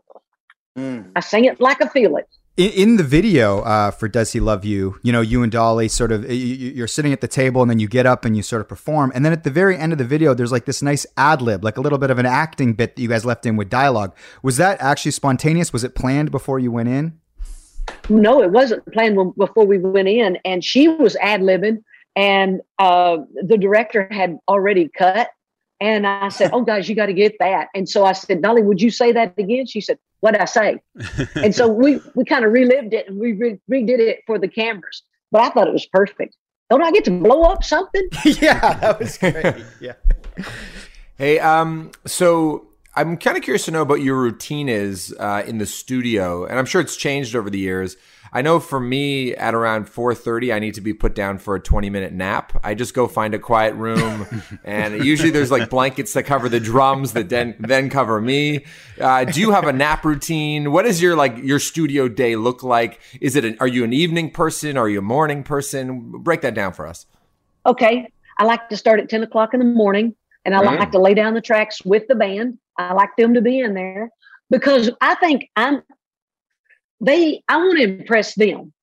[0.78, 1.12] Mm.
[1.16, 2.26] I sing it like I feel it.
[2.58, 5.88] In, in the video uh, for "Does He Love You," you know, you and Dolly
[5.88, 8.62] sort of you're sitting at the table, and then you get up and you sort
[8.62, 11.06] of perform, and then at the very end of the video, there's like this nice
[11.18, 13.58] ad lib, like a little bit of an acting bit that you guys left in
[13.58, 14.16] with dialogue.
[14.43, 15.74] Was that actually spontaneous?
[15.74, 17.20] Was it planned before you went in?
[18.09, 21.83] No, it wasn't planned before we went in, and she was ad libbing,
[22.15, 25.29] and uh, the director had already cut.
[25.79, 28.63] And I said, "Oh, guys, you got to get that." And so I said, "Dolly,
[28.63, 30.81] would you say that again?" She said, "What I say?"
[31.35, 34.47] and so we we kind of relived it and we re- redid it for the
[34.47, 35.03] cameras.
[35.31, 36.35] But I thought it was perfect.
[36.69, 38.07] Don't I get to blow up something?
[38.25, 39.55] yeah, that was great.
[39.79, 39.93] yeah.
[41.17, 42.66] Hey, um, so
[42.98, 46.58] I'm kind of curious to know what your routine is uh, in the studio, and
[46.58, 47.95] I'm sure it's changed over the years.
[48.34, 51.60] I know for me, at around 4:30, I need to be put down for a
[51.60, 52.60] 20 minute nap.
[52.64, 54.26] I just go find a quiet room,
[54.64, 58.66] and usually there's like blankets that cover the drums that then then cover me.
[59.00, 60.72] Uh, do you have a nap routine?
[60.72, 63.00] What does your like your studio day look like?
[63.22, 64.76] Is it an, are you an evening person?
[64.76, 66.10] Are you a morning person?
[66.24, 67.06] Break that down for us.
[67.64, 70.80] Okay, I like to start at 10 o'clock in the morning, and I mm.
[70.80, 73.73] like to lay down the tracks with the band I like them to be in
[73.73, 74.09] there
[74.49, 75.82] because I think I'm
[77.01, 78.73] they I want to impress them.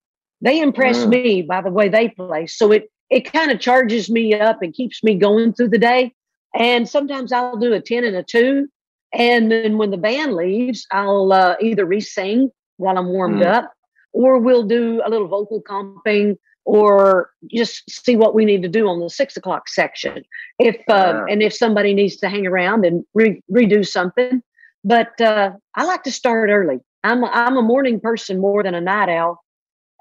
[0.41, 1.09] They impress mm.
[1.09, 2.47] me by the way they play.
[2.47, 6.13] So it it kind of charges me up and keeps me going through the day.
[6.55, 8.69] And sometimes I'll do a 10 and a 2.
[9.13, 13.47] And then when the band leaves, I'll uh, either re-sing while I'm warmed mm.
[13.47, 13.73] up
[14.13, 18.89] or we'll do a little vocal comping or just see what we need to do
[18.89, 20.25] on the six o'clock section.
[20.59, 24.43] If uh, and if somebody needs to hang around and re- redo something,
[24.83, 26.81] but uh, I like to start early.
[27.03, 29.45] I'm a, I'm a morning person more than a night owl,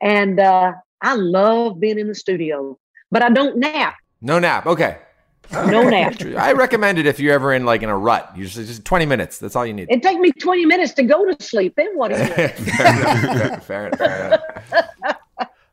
[0.01, 2.77] and uh, I love being in the studio,
[3.11, 3.95] but I don't nap.
[4.21, 4.65] No nap.
[4.65, 4.97] Okay.
[5.51, 6.15] No nap.
[6.37, 8.31] I recommend it if you're ever in like in a rut.
[8.35, 9.37] You just, just 20 minutes.
[9.37, 9.87] That's all you need.
[9.89, 11.73] It take me 20 minutes to go to sleep.
[11.75, 12.51] Then what is it?
[12.57, 13.65] fair enough.
[13.65, 15.17] Fair, enough, fair enough.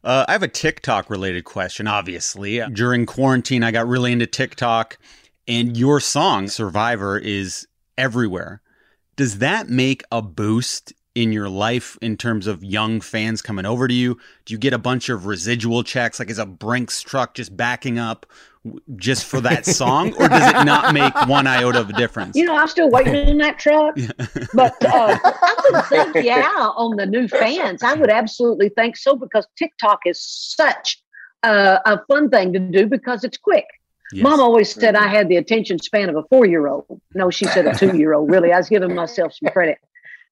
[0.03, 1.87] Uh, I have a TikTok related question.
[1.87, 4.99] Obviously, during quarantine, I got really into TikTok,
[5.47, 7.67] and your song "Survivor" is
[7.99, 8.63] everywhere.
[9.17, 13.87] Does that make a boost in your life in terms of young fans coming over
[13.87, 14.17] to you?
[14.47, 16.19] Do you get a bunch of residual checks?
[16.19, 18.25] Like, is a Brinks truck just backing up
[18.97, 22.37] just for that song, or does it not make one iota of a difference?
[22.37, 23.95] You know, I'm still waiting on that truck,
[24.55, 29.17] but uh, I would think, yeah, on the new fans, I would absolutely think so
[29.17, 31.03] because TikTok is such
[31.43, 33.67] a, a fun thing to do because it's quick.
[34.13, 34.25] Yes.
[34.25, 37.01] Mom always said I had the attention span of a four year old.
[37.15, 38.31] No, she said a two year old.
[38.31, 39.79] Really, I was giving myself some credit.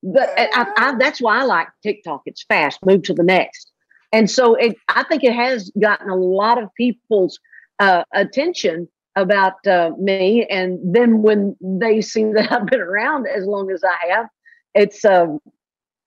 [0.03, 2.23] But I, I, that's why I like TikTok.
[2.27, 2.85] It's fast.
[2.85, 3.71] Move to the next.
[4.13, 7.39] And so it, I think it has gotten a lot of people's
[7.79, 10.47] uh, attention about uh, me.
[10.47, 14.27] And then when they see that I've been around as long as I have,
[14.75, 15.41] it's um,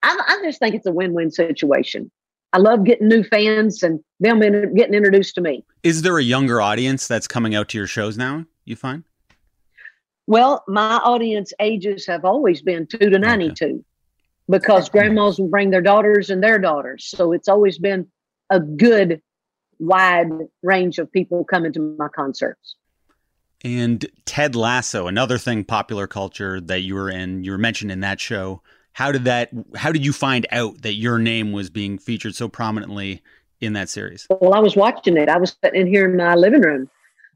[0.02, 2.10] I, I just think it's a win-win situation.
[2.54, 5.64] I love getting new fans and them in, getting introduced to me.
[5.82, 8.44] Is there a younger audience that's coming out to your shows now?
[8.64, 9.04] You find?
[10.26, 13.84] Well, my audience ages have always been two to ninety-two, okay.
[14.48, 17.06] because grandmas will bring their daughters and their daughters.
[17.06, 18.06] So it's always been
[18.48, 19.20] a good
[19.82, 20.30] wide
[20.62, 22.76] range of people coming to my concerts.
[23.64, 28.00] And Ted Lasso, another thing popular culture that you were in, you were mentioned in
[28.00, 28.62] that show.
[28.92, 32.48] How did that how did you find out that your name was being featured so
[32.48, 33.22] prominently
[33.60, 34.26] in that series?
[34.28, 35.28] Well, I was watching it.
[35.28, 36.90] I was sitting in here in my living room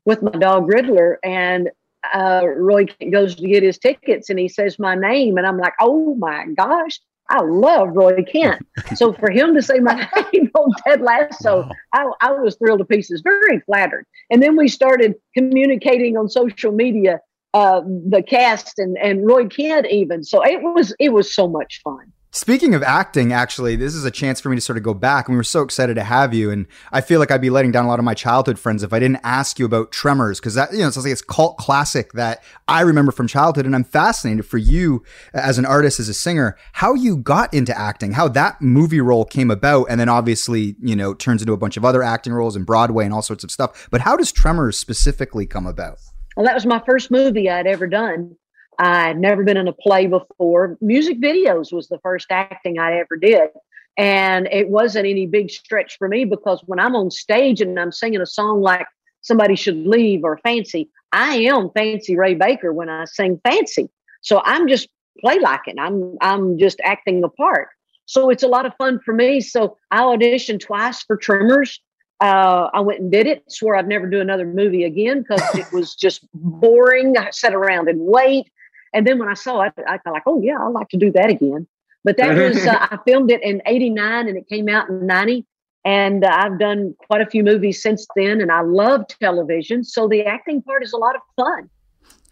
[0.04, 1.70] with my dog Riddler and
[2.12, 5.74] uh, Roy goes to get his tickets and he says my name and I'm like,
[5.80, 8.64] "Oh my gosh." I love Roy Kent.
[8.94, 9.94] So for him to say my
[10.32, 11.72] name on Ted Lasso, wow.
[11.92, 14.06] I, I, was thrilled to pieces, very flattered.
[14.30, 17.20] And then we started communicating on social media,
[17.54, 20.22] uh, the cast and, and Roy Kent even.
[20.22, 22.12] So it was it was so much fun.
[22.36, 25.26] Speaking of acting, actually, this is a chance for me to sort of go back.
[25.26, 26.50] And we were so excited to have you.
[26.50, 28.92] And I feel like I'd be letting down a lot of my childhood friends if
[28.92, 32.12] I didn't ask you about Tremors, because that, you know, it's like it's cult classic
[32.12, 33.64] that I remember from childhood.
[33.64, 37.76] And I'm fascinated for you as an artist, as a singer, how you got into
[37.76, 39.86] acting, how that movie role came about.
[39.88, 43.06] And then obviously, you know, turns into a bunch of other acting roles in Broadway
[43.06, 43.88] and all sorts of stuff.
[43.90, 46.00] But how does Tremors specifically come about?
[46.36, 48.36] Well, that was my first movie I'd ever done.
[48.78, 50.76] I'd never been in a play before.
[50.80, 53.50] Music videos was the first acting I ever did.
[53.98, 57.92] And it wasn't any big stretch for me because when I'm on stage and I'm
[57.92, 58.86] singing a song like
[59.22, 63.88] Somebody Should Leave or Fancy, I am Fancy Ray Baker when I sing Fancy.
[64.20, 64.88] So I'm just
[65.20, 65.76] play like it.
[65.78, 67.68] I'm I'm just acting the part.
[68.04, 69.40] So it's a lot of fun for me.
[69.40, 71.80] So I auditioned twice for Tremors.
[72.20, 73.44] Uh, I went and did it.
[73.50, 77.16] Swore I'd never do another movie again because it was just boring.
[77.16, 78.50] I sat around and wait.
[78.96, 81.12] And then when I saw it, I thought like, oh yeah, I'd like to do
[81.12, 81.66] that again.
[82.02, 85.44] But that was uh, I filmed it in '89 and it came out in '90.
[85.84, 89.84] And uh, I've done quite a few movies since then, and I love television.
[89.84, 91.70] So the acting part is a lot of fun.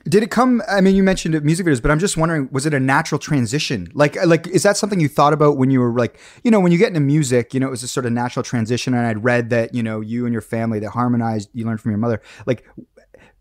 [0.07, 0.63] Did it come?
[0.69, 3.91] I mean, you mentioned music videos, but I'm just wondering, was it a natural transition?
[3.95, 6.73] Like, like is that something you thought about when you were like, you know, when
[6.73, 8.93] you get into music, you know, it was a sort of natural transition.
[8.93, 11.93] And I'd read that, you know, you and your family that harmonized, you learned from
[11.93, 12.21] your mother.
[12.45, 12.65] Like,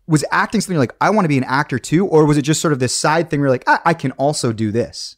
[0.06, 2.60] was acting something like I want to be an actor too, or was it just
[2.60, 5.16] sort of this side thing where like I, I can also do this?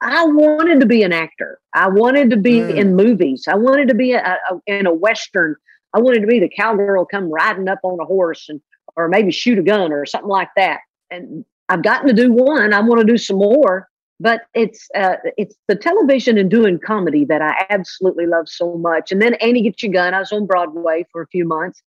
[0.00, 1.58] I wanted to be an actor.
[1.74, 2.74] I wanted to be mm.
[2.74, 3.46] in movies.
[3.48, 5.56] I wanted to be a, a, in a western.
[5.94, 8.60] I wanted to be the cowgirl come riding up on a horse and
[8.96, 10.80] or maybe shoot a gun or something like that.
[11.10, 12.72] And I've gotten to do one.
[12.72, 13.88] I want to do some more.
[14.20, 19.12] But it's uh, it's the television and doing comedy that I absolutely love so much.
[19.12, 20.12] And then Annie Get Your Gun.
[20.12, 21.80] I was on Broadway for a few months,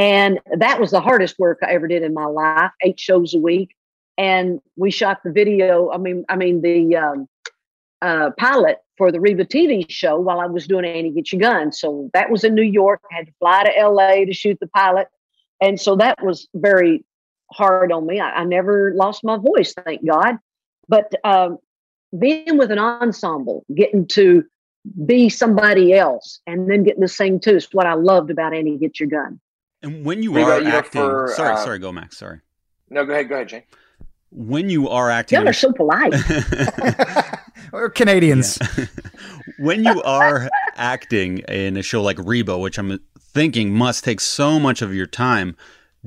[0.00, 3.38] and that was the hardest work I ever did in my life, eight shows a
[3.38, 3.76] week.
[4.16, 7.28] And we shot the video, I mean, I mean the um,
[8.00, 11.70] uh, pilot for the Reba TV show while I was doing Annie Get Your Gun.
[11.70, 13.02] So that was in New York.
[13.12, 15.08] I had to fly to LA to shoot the pilot.
[15.60, 17.04] And so that was very
[17.52, 18.20] hard on me.
[18.20, 20.38] I, I never lost my voice, thank God.
[20.88, 21.58] But um,
[22.18, 24.44] being with an ensemble, getting to
[25.04, 28.78] be somebody else and then getting to sing too is what I loved about Annie
[28.78, 29.38] Get Your Gun.
[29.82, 32.18] And when you are acting, for, sorry, uh, sorry, go Max.
[32.18, 32.40] Sorry.
[32.90, 33.62] No, go ahead, go ahead, Jane.
[34.30, 36.12] When you are acting, y'all are so polite.
[37.72, 38.58] We're Canadians.
[38.76, 38.86] Yeah.
[39.58, 44.60] when you are acting in a show like Reba, which I'm thinking must take so
[44.60, 45.56] much of your time,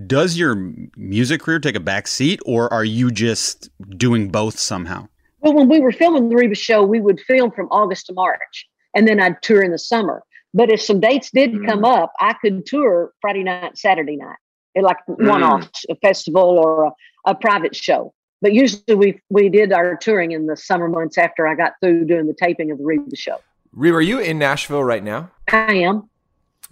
[0.07, 0.55] does your
[0.95, 5.07] music career take a back seat, or are you just doing both somehow?
[5.41, 8.67] Well, when we were filming the Reba show, we would film from August to March,
[8.95, 10.23] and then I'd tour in the summer.
[10.53, 11.67] But if some dates did mm.
[11.67, 14.37] come up, I could tour Friday night, Saturday night,
[14.79, 15.27] like mm.
[15.27, 16.91] one off, a festival or a,
[17.31, 18.13] a private show.
[18.41, 22.05] But usually we we did our touring in the summer months after I got through
[22.05, 23.37] doing the taping of the Reba show.
[23.71, 25.31] Reba, are you in Nashville right now?
[25.51, 26.09] I am.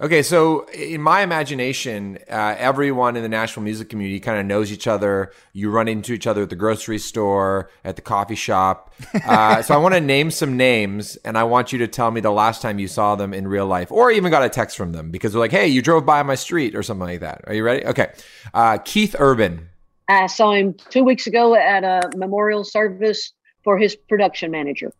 [0.01, 4.71] Okay, so in my imagination, uh, everyone in the Nashville music community kind of knows
[4.71, 5.31] each other.
[5.53, 8.91] You run into each other at the grocery store, at the coffee shop.
[9.13, 12.19] Uh, so I want to name some names, and I want you to tell me
[12.19, 14.91] the last time you saw them in real life, or even got a text from
[14.91, 17.43] them because they're like, "Hey, you drove by my street" or something like that.
[17.45, 17.85] Are you ready?
[17.85, 18.11] Okay,
[18.55, 19.69] uh, Keith Urban.
[20.07, 23.33] I saw him two weeks ago at a memorial service
[23.63, 24.91] for his production manager.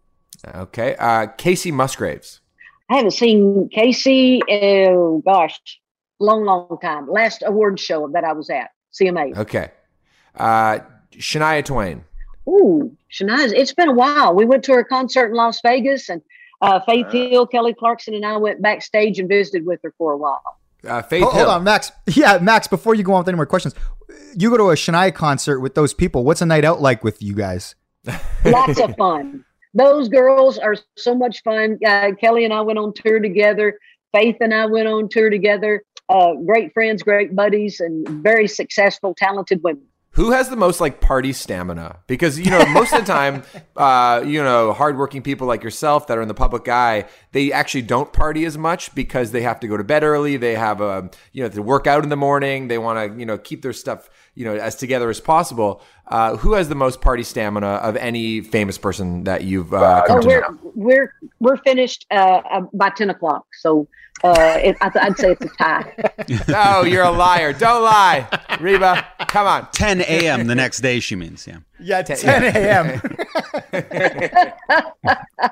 [0.46, 2.41] Okay, uh, Kacey Musgraves.
[2.92, 5.58] I haven't seen Kacey, Oh gosh,
[6.20, 7.08] long, long time.
[7.10, 9.38] Last award show that I was at CMA.
[9.38, 9.72] Okay,
[10.36, 10.80] uh,
[11.14, 12.04] Shania Twain.
[12.50, 13.54] Ooh, Shania.
[13.54, 14.36] It's been a while.
[14.36, 16.22] We went to her concert in Las Vegas, and
[16.62, 20.12] uh, Faith uh, Hill, Kelly Clarkson, and I went backstage and visited with her for
[20.12, 20.42] a while.
[20.86, 21.46] Uh, Faith hold, Hill.
[21.46, 21.94] hold on, Max.
[22.14, 22.68] Yeah, Max.
[22.68, 23.74] Before you go on with any more questions,
[24.36, 26.26] you go to a Shania concert with those people.
[26.26, 27.76] What's a night out like with you guys?
[28.44, 31.80] Lots of fun those girls are so much fun.
[31.86, 33.80] Uh, Kelly and I went on tour together.
[34.14, 35.84] Faith and I went on tour together.
[36.10, 39.86] Uh, great friends, great buddies, and very successful, talented women.
[40.16, 42.00] Who has the most like party stamina?
[42.06, 43.44] Because you know, most of the time,
[43.78, 47.84] uh, you know, hardworking people like yourself that are in the public eye, they actually
[47.84, 50.36] don't party as much because they have to go to bed early.
[50.36, 52.68] They have a, you know, to work out in the morning.
[52.68, 55.82] They want to, you know, keep their stuff, you know, as together as possible.
[56.08, 60.18] Uh, who has the most party stamina of any famous person that you've uh, come
[60.18, 60.58] oh, to we're, know?
[60.76, 63.88] We're we're finished uh, uh by ten o'clock, so
[64.24, 65.94] uh, it, I'd say it's a tie.
[66.48, 67.54] no, you're a liar.
[67.54, 68.28] Don't lie,
[68.60, 69.08] Reba.
[69.28, 69.68] Come on.
[69.72, 70.48] 10 a.m.
[70.48, 71.00] the next day.
[71.00, 71.60] She means, yeah.
[71.80, 73.02] Yeah, 10 a.m.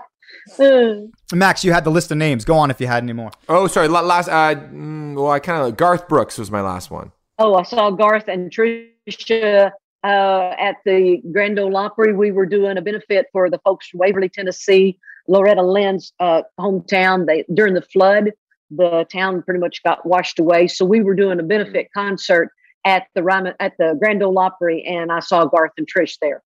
[1.34, 2.46] Max, you had the list of names.
[2.46, 3.32] Go on if you had any more.
[3.48, 3.88] Oh, sorry.
[3.88, 7.12] Last, uh, mm, well, I kind of Garth Brooks was my last one.
[7.38, 9.72] Oh, I saw Garth and Trisha
[10.04, 12.14] uh, at the Grand Ole Opry.
[12.14, 14.98] We were doing a benefit for the folks from Waverly, Tennessee,
[15.28, 17.26] Loretta Lynn's uh, hometown.
[17.26, 18.32] They during the flood,
[18.72, 20.68] the town pretty much got washed away.
[20.68, 22.52] So we were doing a benefit concert
[22.86, 26.44] at the Ryman, at the Grand Ole Opry, and I saw Garth and Trish there.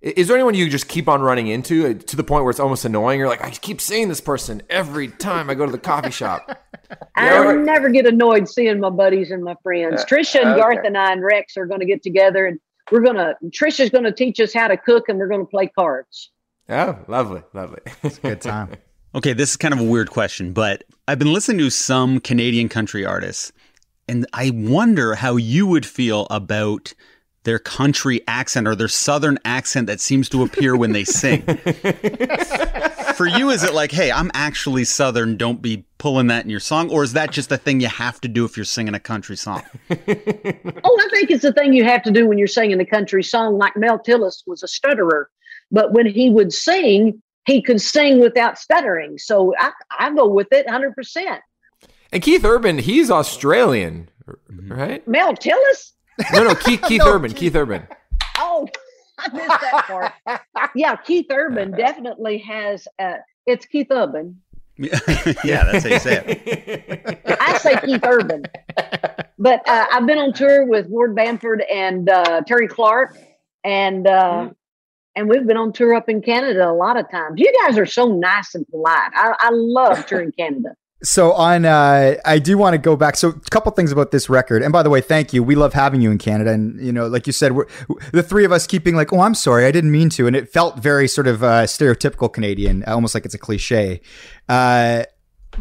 [0.00, 2.60] Is there anyone you just keep on running into uh, to the point where it's
[2.60, 3.18] almost annoying?
[3.18, 6.58] You're like, I keep seeing this person every time I go to the coffee shop.
[7.16, 10.02] I never get annoyed seeing my buddies and my friends.
[10.02, 10.60] Uh, Trisha and okay.
[10.60, 12.60] Garth and I and Rex are going to get together and
[12.92, 15.50] we're going to, Trisha's going to teach us how to cook and we're going to
[15.50, 16.30] play cards.
[16.68, 17.80] Oh, lovely, lovely.
[18.02, 18.70] It's a good time.
[19.14, 22.68] okay, this is kind of a weird question, but I've been listening to some Canadian
[22.68, 23.52] country artists
[24.08, 26.92] and I wonder how you would feel about
[27.44, 31.42] their country accent or their southern accent that seems to appear when they sing.
[33.14, 36.58] For you, is it like, hey, I'm actually southern, don't be pulling that in your
[36.60, 36.90] song?
[36.90, 39.36] Or is that just a thing you have to do if you're singing a country
[39.36, 39.62] song?
[39.90, 43.22] oh, I think it's a thing you have to do when you're singing a country
[43.22, 43.56] song.
[43.56, 45.30] Like Mel Tillis was a stutterer,
[45.70, 49.18] but when he would sing, he could sing without stuttering.
[49.18, 51.40] So I, I go with it 100%.
[52.12, 54.08] And Keith Urban, he's Australian,
[54.48, 55.06] right?
[55.06, 55.92] Mel Tillis?
[56.32, 57.30] No, no, Keith, Keith no, Urban.
[57.30, 57.86] Keith, Keith Urban.
[58.36, 58.66] Oh,
[59.16, 60.40] I missed that part.
[60.74, 62.88] yeah, Keith Urban definitely has.
[62.98, 64.42] Uh, it's Keith Urban.
[64.76, 64.98] yeah,
[65.44, 67.22] that's how you say it.
[67.40, 68.44] I say Keith Urban,
[69.38, 73.16] but uh, I've been on tour with Ward Bamford and uh, Terri Clark,
[73.62, 74.56] and uh, mm.
[75.16, 77.34] And we've been on tour up in Canada a lot of times.
[77.36, 79.10] You guys are so nice and polite.
[79.14, 80.76] I, I love touring Canada.
[81.02, 83.16] So on, uh, I do want to go back.
[83.16, 84.62] So a couple things about this record.
[84.62, 85.42] And by the way, thank you.
[85.42, 86.52] We love having you in Canada.
[86.52, 87.66] And you know, like you said, we're
[88.12, 90.48] the three of us keeping like, oh, I'm sorry, I didn't mean to, and it
[90.50, 94.00] felt very sort of uh, stereotypical Canadian, almost like it's a cliche.
[94.48, 95.04] Uh,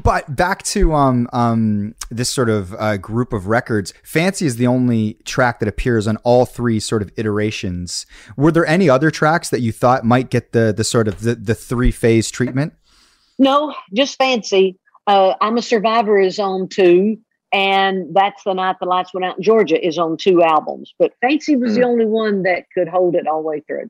[0.02, 4.68] but back to um, um, this sort of uh, group of records, Fancy is the
[4.68, 8.06] only track that appears on all three sort of iterations.
[8.36, 11.36] Were there any other tracks that you thought might get the the sort of the,
[11.36, 12.74] the three phase treatment?
[13.38, 14.78] No, just Fancy.
[15.06, 17.18] Uh, I'm a Survivor is on two,
[17.52, 20.94] and that's the night the lights went out in Georgia is on two albums.
[20.98, 21.76] But Fancy was mm.
[21.76, 21.88] the hmm.
[21.88, 23.90] only one that could hold it all the way through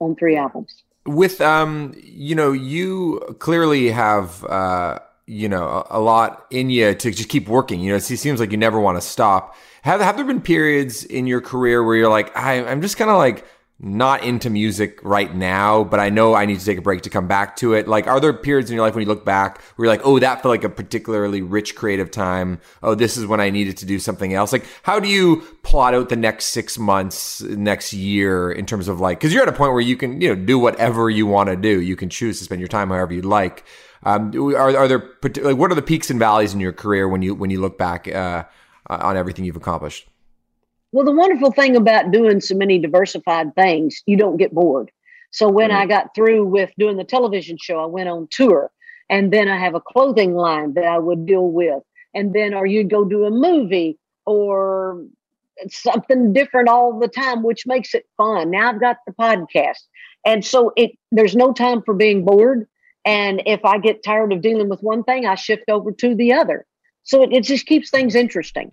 [0.00, 0.82] on three albums.
[1.06, 6.94] With um, you know, you clearly have uh, you know, a, a lot in you
[6.94, 7.80] to just keep working.
[7.80, 9.56] You know, it seems like you never want to stop.
[9.82, 13.10] Have have there been periods in your career where you're like, I, I'm just kind
[13.10, 13.46] of like
[13.80, 17.10] not into music right now, but I know I need to take a break to
[17.10, 17.88] come back to it.
[17.88, 20.18] Like, are there periods in your life when you look back where you're like, oh,
[20.20, 22.60] that felt like a particularly rich creative time?
[22.82, 24.52] Oh, this is when I needed to do something else.
[24.52, 29.00] Like, how do you plot out the next six months, next year in terms of
[29.00, 31.48] like, cause you're at a point where you can, you know, do whatever you want
[31.48, 31.80] to do.
[31.80, 33.64] You can choose to spend your time however you like.
[34.04, 35.10] Um, are, are there
[35.42, 37.78] like what are the peaks and valleys in your career when you when you look
[37.78, 38.44] back uh,
[38.88, 40.08] on everything you've accomplished?
[40.92, 44.90] Well, the wonderful thing about doing so many diversified things, you don't get bored.
[45.30, 45.78] So when mm-hmm.
[45.78, 48.70] I got through with doing the television show, I went on tour,
[49.10, 51.82] and then I have a clothing line that I would deal with,
[52.14, 55.04] and then or you'd go do a movie or
[55.68, 58.50] something different all the time, which makes it fun.
[58.50, 59.82] Now I've got the podcast.
[60.24, 62.66] And so it there's no time for being bored.
[63.04, 66.32] And if I get tired of dealing with one thing, I shift over to the
[66.32, 66.66] other.
[67.02, 68.72] So it, it just keeps things interesting.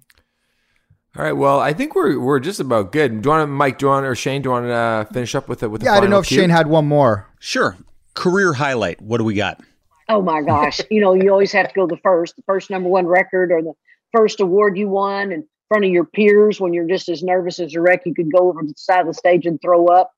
[1.17, 1.34] All right.
[1.34, 3.21] Well, I think we're we're just about good.
[3.21, 3.79] Do you want to, Mike?
[3.79, 4.41] Do you want or Shane?
[4.41, 5.67] Do you want to uh, finish up with it?
[5.67, 6.39] With yeah, I don't know if cue?
[6.39, 7.27] Shane had one more.
[7.39, 7.75] Sure.
[8.13, 9.01] Career highlight.
[9.01, 9.59] What do we got?
[10.07, 10.79] Oh my gosh!
[10.89, 13.61] you know, you always have to go the first, the first number one record, or
[13.61, 13.73] the
[14.13, 17.75] first award you won, in front of your peers when you're just as nervous as
[17.75, 18.03] a wreck.
[18.05, 20.13] You could go over to the side of the stage and throw up.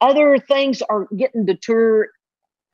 [0.00, 2.08] Other things are getting to tour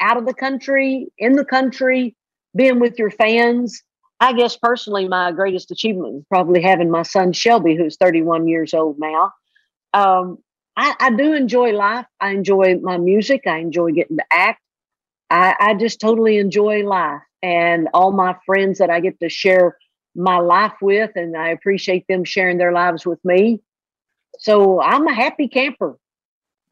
[0.00, 2.16] out of the country, in the country,
[2.54, 3.82] being with your fans.
[4.20, 8.74] I guess personally, my greatest achievement is probably having my son Shelby, who's 31 years
[8.74, 9.32] old now.
[9.94, 10.38] Um,
[10.76, 12.06] I, I, do enjoy life.
[12.20, 13.42] I enjoy my music.
[13.46, 14.60] I enjoy getting to act.
[15.30, 19.76] I, I just totally enjoy life and all my friends that I get to share
[20.14, 23.60] my life with, and I appreciate them sharing their lives with me.
[24.38, 25.96] So I'm a happy camper,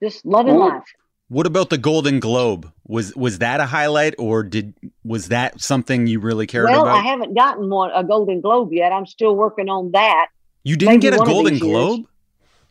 [0.02, 0.84] just loving life.
[1.28, 2.72] What about the Golden Globe?
[2.86, 4.74] Was was that a highlight, or did
[5.04, 6.92] was that something you really cared well, about?
[6.92, 8.92] Well, I haven't gotten one a Golden Globe yet.
[8.92, 10.28] I'm still working on that.
[10.62, 12.06] You didn't Maybe get a Golden Globe?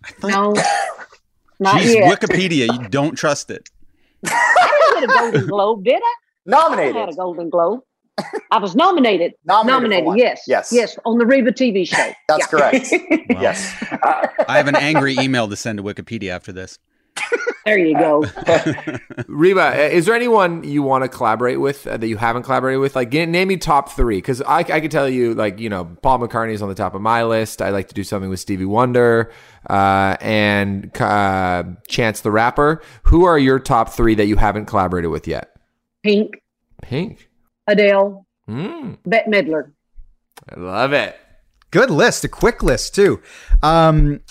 [0.06, 0.30] Thought...
[0.30, 0.54] No,
[1.60, 2.20] not Jeez, yet.
[2.20, 3.70] Wikipedia, you don't trust it.
[4.26, 6.16] I didn't get a Golden Globe, did I?
[6.46, 6.96] Nominated.
[6.96, 7.82] I had a Golden Globe.
[8.52, 9.34] I was nominated.
[9.46, 10.06] nominated.
[10.06, 10.18] Nominated.
[10.18, 10.44] Yes.
[10.48, 10.70] Yes.
[10.72, 10.98] Yes.
[11.06, 12.12] On the Reba TV show.
[12.28, 12.48] That's yeah.
[12.48, 12.94] correct.
[13.30, 13.76] Yes.
[14.48, 16.80] I have an angry email to send to Wikipedia after this.
[17.66, 18.24] There you go.
[19.28, 22.96] Reba, is there anyone you want to collaborate with uh, that you haven't collaborated with?
[22.96, 24.18] Like, name me top three.
[24.18, 26.94] Because I, I can tell you, like, you know, Paul McCartney is on the top
[26.94, 27.64] of my list.
[27.64, 29.32] I like to do something with Stevie Wonder
[29.68, 32.84] uh, and uh, Chance the Rapper.
[33.04, 35.56] Who are your top three that you haven't collaborated with yet?
[36.04, 36.36] Pink.
[36.84, 37.30] Pink.
[37.66, 38.98] Adele, mm.
[39.08, 39.72] Bette Midler.
[40.56, 41.18] I love it.
[41.72, 43.22] Good list, a quick list too.
[43.64, 44.22] Um,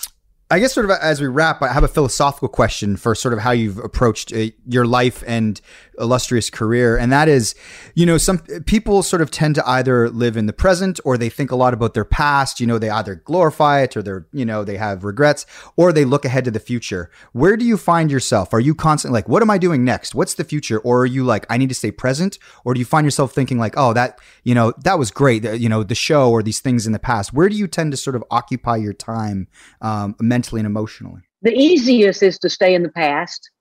[0.51, 3.39] I guess sort of as we wrap, I have a philosophical question for sort of
[3.39, 5.59] how you've approached uh, your life and
[5.99, 7.55] illustrious career, and that is,
[7.93, 11.29] you know, some people sort of tend to either live in the present or they
[11.29, 12.59] think a lot about their past.
[12.59, 16.05] You know, they either glorify it or they're, you know, they have regrets or they
[16.05, 17.09] look ahead to the future.
[17.33, 18.53] Where do you find yourself?
[18.53, 20.15] Are you constantly like, what am I doing next?
[20.15, 20.79] What's the future?
[20.79, 22.39] Or are you like, I need to stay present?
[22.63, 25.69] Or do you find yourself thinking like, oh, that, you know, that was great, you
[25.69, 27.33] know, the show or these things in the past?
[27.33, 29.47] Where do you tend to sort of occupy your time?
[29.81, 31.21] Um, mentally and emotionally?
[31.41, 33.51] The easiest is to stay in the past.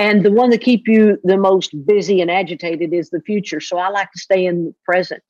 [0.00, 3.60] And the one that keep you the most busy and agitated is the future.
[3.60, 5.22] So I like to stay in the present.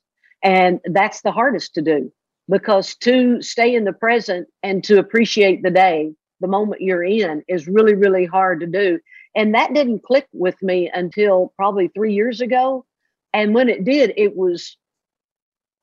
[0.45, 2.13] And that's the hardest to do
[2.49, 7.43] because to stay in the present and to appreciate the day, the moment you're in,
[7.49, 9.01] is really, really hard to do.
[9.35, 12.87] And that didn't click with me until probably three years ago.
[13.35, 14.77] And when it did, it was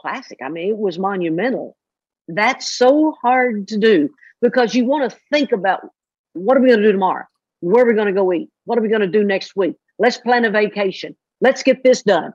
[0.02, 0.38] classic.
[0.42, 1.76] I mean, it was monumental.
[2.30, 4.12] That's so hard to do
[4.42, 5.82] because you want to think about
[6.32, 7.26] what are we going to do tomorrow?
[7.62, 8.50] Where are we going to go eat?
[8.66, 9.76] What are we going to do next week?
[10.00, 11.16] Let's plan a vacation.
[11.42, 12.34] Let's get this done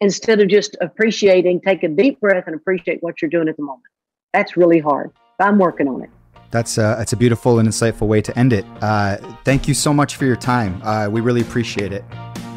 [0.00, 3.62] instead of just appreciating, take a deep breath and appreciate what you're doing at the
[3.62, 3.84] moment.
[4.32, 5.12] That's really hard.
[5.40, 6.10] I'm working on it.
[6.50, 8.64] That's a, uh, that's a beautiful and insightful way to end it.
[8.80, 10.80] Uh, thank you so much for your time.
[10.82, 12.04] Uh, we really appreciate it.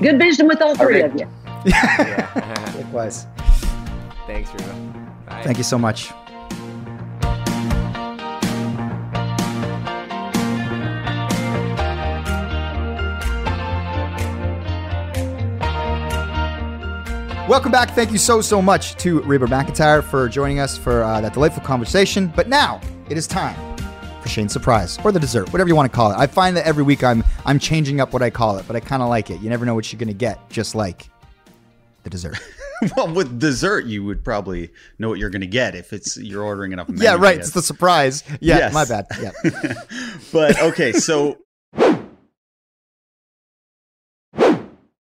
[0.01, 1.05] Good vision with all three okay.
[1.05, 1.27] of you.
[1.65, 2.73] yeah.
[2.77, 3.27] Likewise.
[4.27, 4.73] Thanks, Reba.
[5.27, 5.43] Bye.
[5.43, 6.11] Thank you so much.
[17.51, 17.93] Welcome back.
[17.93, 21.61] Thank you so, so much to Reba McEntire for joining us for uh, that delightful
[21.61, 22.31] conversation.
[22.33, 22.79] But now
[23.09, 23.57] it is time
[24.21, 26.17] for Shane's surprise or the dessert, whatever you want to call it.
[26.17, 28.79] I find that every week I'm I'm changing up what I call it, but I
[28.79, 29.41] kind of like it.
[29.41, 31.09] You never know what you're going to get, just like
[32.03, 32.39] the dessert.
[32.95, 36.43] well, with dessert, you would probably know what you're going to get if it's you're
[36.43, 36.89] ordering enough.
[36.95, 37.37] yeah, right.
[37.37, 38.23] It's the surprise.
[38.39, 38.73] Yeah, yes.
[38.73, 39.07] my bad.
[39.21, 39.73] Yeah.
[40.31, 41.37] but okay, so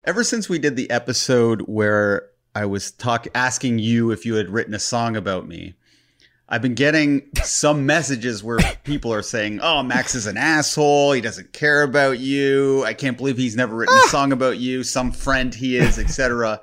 [0.08, 4.50] ever since we did the episode where I was talk asking you if you had
[4.50, 5.76] written a song about me,
[6.48, 11.12] I've been getting some messages where people are saying, "Oh, Max is an asshole.
[11.12, 12.86] He doesn't care about you.
[12.86, 14.08] I can't believe he's never written a ah!
[14.08, 14.84] song about you.
[14.84, 16.62] Some friend he is, etc."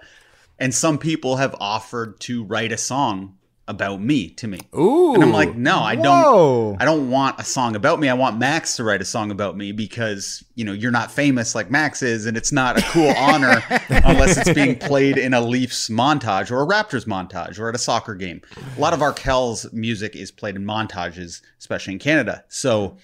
[0.57, 3.37] and some people have offered to write a song
[3.67, 4.61] about me to me.
[4.77, 5.15] Ooh.
[5.15, 6.03] And I'm like, no, I Whoa.
[6.03, 8.09] don't I don't want a song about me.
[8.09, 11.55] I want Max to write a song about me because, you know, you're not famous
[11.55, 15.41] like Max is and it's not a cool honor unless it's being played in a
[15.41, 18.43] Leafs montage or a Raptors montage or at a soccer game.
[18.77, 22.45] A lot of Arkells' music is played in montages, especially in Canada.
[22.49, 22.99] So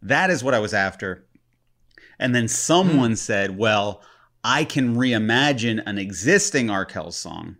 [0.00, 1.26] that is what I was after.
[2.18, 3.16] And then someone hmm.
[3.16, 4.02] said, well,
[4.42, 7.56] I can reimagine an existing Arkel song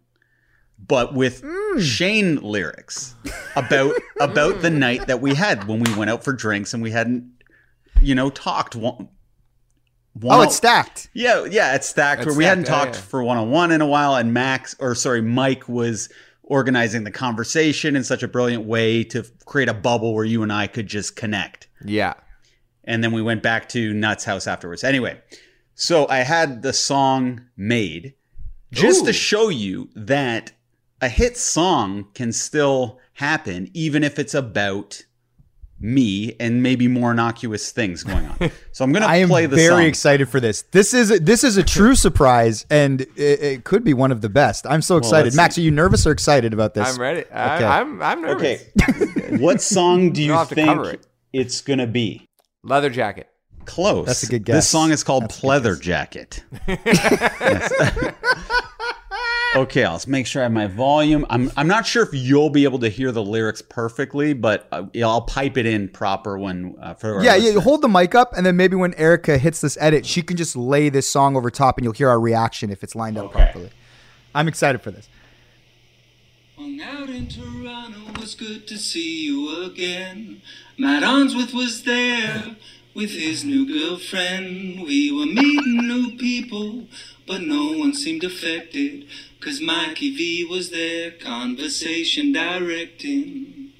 [0.79, 1.81] but with mm.
[1.81, 3.15] Shane lyrics
[3.55, 4.77] about about the mm.
[4.77, 7.31] night that we had when we went out for drinks and we hadn't,
[8.01, 9.09] you know, talked one.
[10.15, 11.09] one Oh, it's stacked.
[11.13, 12.23] yeah, yeah, it's stacked.
[12.23, 13.09] It's where we hadn't stacked, yeah, talked yeah.
[13.09, 16.09] for one on one in a while, and Max, or sorry, Mike was
[16.47, 20.53] organizing the conversation in such a brilliant way to create a bubble where you and
[20.53, 22.15] I could just connect Yeah.
[22.85, 24.85] and then we went back to Nuts House afterwards.
[24.85, 25.21] Anyway,
[25.75, 28.15] so I had the song made
[28.71, 29.07] just Ooh.
[29.07, 30.53] to show you that
[31.01, 35.03] a hit song can still happen even if it's about
[35.79, 38.51] me and maybe more innocuous things going on.
[38.73, 39.83] So I'm gonna I am play the very song.
[39.85, 40.63] excited for this.
[40.71, 44.29] This is this is a true surprise, and it, it could be one of the
[44.29, 44.67] best.
[44.67, 45.25] I'm so excited.
[45.27, 46.87] let's Max, are you nervous or excited about this?
[46.95, 47.21] I'm ready.
[47.21, 47.33] Okay.
[47.35, 48.65] I, I'm I'm nervous.
[48.83, 51.07] Okay, what song do You you don't to think cover it.
[51.33, 52.27] it's gonna be?
[52.63, 53.29] Leather jacket.
[53.65, 54.07] Close.
[54.07, 54.57] That's a good guess.
[54.57, 55.81] This song is called That's Pleather.
[55.81, 56.45] Jacket.
[59.57, 59.63] Yes.
[59.67, 61.27] okay, I'll just make sure I have my volume.
[61.31, 64.85] I'm I'm not sure if you'll be able to hear the lyrics perfectly, but uh,
[65.03, 67.51] I'll pipe it in proper when uh, for Yeah, yeah.
[67.53, 70.37] You hold the mic up, and then maybe when Erica hits this edit, she can
[70.37, 73.27] just lay this song over top, and you'll hear our reaction if it's lined up
[73.27, 73.35] Okay.
[73.45, 73.71] properly.
[74.35, 75.09] I'm excited for this.
[76.57, 80.41] Hung out in Toronto, was good to see you again.
[80.79, 82.57] Matt Arnsworth was there
[82.95, 84.81] with his new girlfriend.
[84.83, 86.87] We were meeting new people,
[87.27, 89.07] but no one seemed affected.
[89.47, 93.71] Cause Mikey V was there, conversation directing.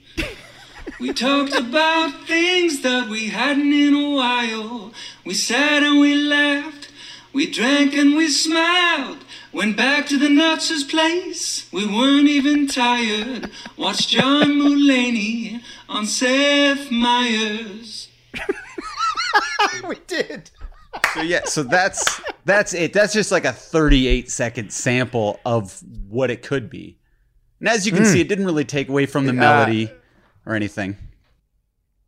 [1.01, 4.93] We talked about things that we hadn't in a while.
[5.25, 6.93] We sat and we laughed.
[7.33, 9.25] We drank and we smiled.
[9.53, 11.67] Went back to the Nuts' place.
[11.73, 13.51] We weren't even tired.
[13.77, 18.09] Watched John Mulaney on Seth Meyers.
[19.89, 20.49] we did.
[21.15, 22.93] So yeah, so that's that's it.
[22.93, 26.99] That's just like a 38 second sample of what it could be.
[27.61, 28.11] And as you can hmm.
[28.11, 29.91] see, it didn't really take away from the melody
[30.45, 30.97] or anything.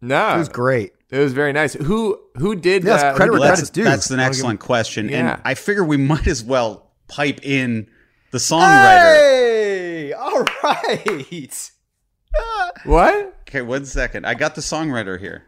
[0.01, 0.93] No, It was great.
[1.11, 1.73] It was very nice.
[1.73, 2.85] Who who did?
[2.85, 3.55] Yes, who credit did where that?
[3.55, 3.85] credit's due.
[3.85, 5.33] That's an I'll give- excellent question, Yeah.
[5.33, 7.89] and I figure we might as well pipe in
[8.31, 9.15] the songwriter.
[9.17, 11.71] Hey, all right.
[12.85, 13.35] What?
[13.41, 14.25] Okay, one second.
[14.27, 15.45] I got the songwriter here.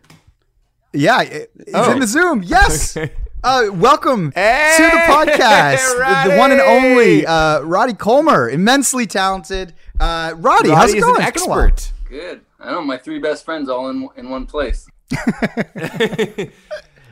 [0.93, 1.93] Yeah, it- it's Oh.
[1.93, 2.43] in the Zoom.
[2.43, 2.97] Yes.
[3.43, 9.07] Uh, welcome Hey, to the podcast, the- the one and only uh, Roddy Colmer, immensely
[9.07, 9.73] talented.
[9.99, 11.23] Uh, Roddy, how's Roddy it is going?
[11.23, 11.61] an It's been a while.
[11.67, 11.93] expert.
[12.09, 12.41] Good.
[12.59, 14.87] I know my three best friends all in in one place.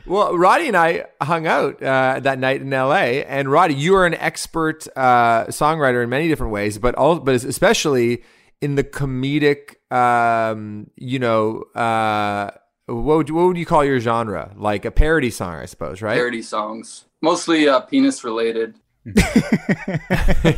[0.05, 3.23] Well, Roddy and I hung out uh, that night in L.A.
[3.25, 7.35] And Roddy, you are an expert uh, songwriter in many different ways, but all, but
[7.35, 8.23] especially
[8.59, 12.49] in the comedic, um, you know, uh,
[12.93, 14.51] what would, what would you call your genre?
[14.55, 16.15] Like a parody song, I suppose, right?
[16.15, 18.75] Parody songs, mostly uh, penis related.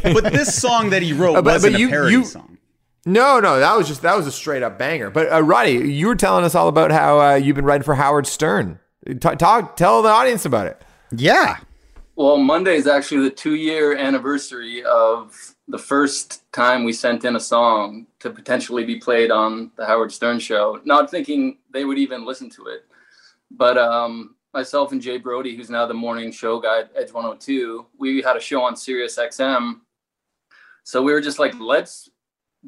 [0.04, 2.58] But this song that he wrote Uh, but- wasn't but you- a parody you- song.
[3.04, 5.10] No, no, that was just that was a straight up banger.
[5.10, 7.96] But uh, Roddy, you were telling us all about how uh, you've been writing for
[7.96, 8.80] Howard Stern.
[9.20, 10.80] Talk, talk, tell the audience about it.
[11.12, 11.58] Yeah.
[12.16, 17.36] Well, Monday is actually the two year anniversary of the first time we sent in
[17.36, 21.98] a song to potentially be played on the Howard Stern show, not thinking they would
[21.98, 22.86] even listen to it.
[23.50, 27.86] But um, myself and Jay Brody, who's now the morning show guy at Edge 102,
[27.98, 29.82] we had a show on Sirius XM.
[30.84, 32.10] So we were just like, let's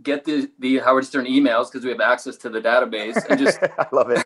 [0.01, 3.60] get the, the Howard Stern emails because we have access to the database and just
[3.78, 4.26] I love it.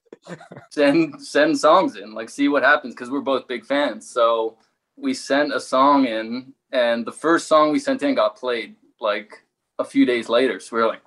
[0.71, 4.57] send send songs in like see what happens because we're both big fans so
[4.95, 9.43] we sent a song in and the first song we sent in got played like
[9.79, 11.01] a few days later so we were like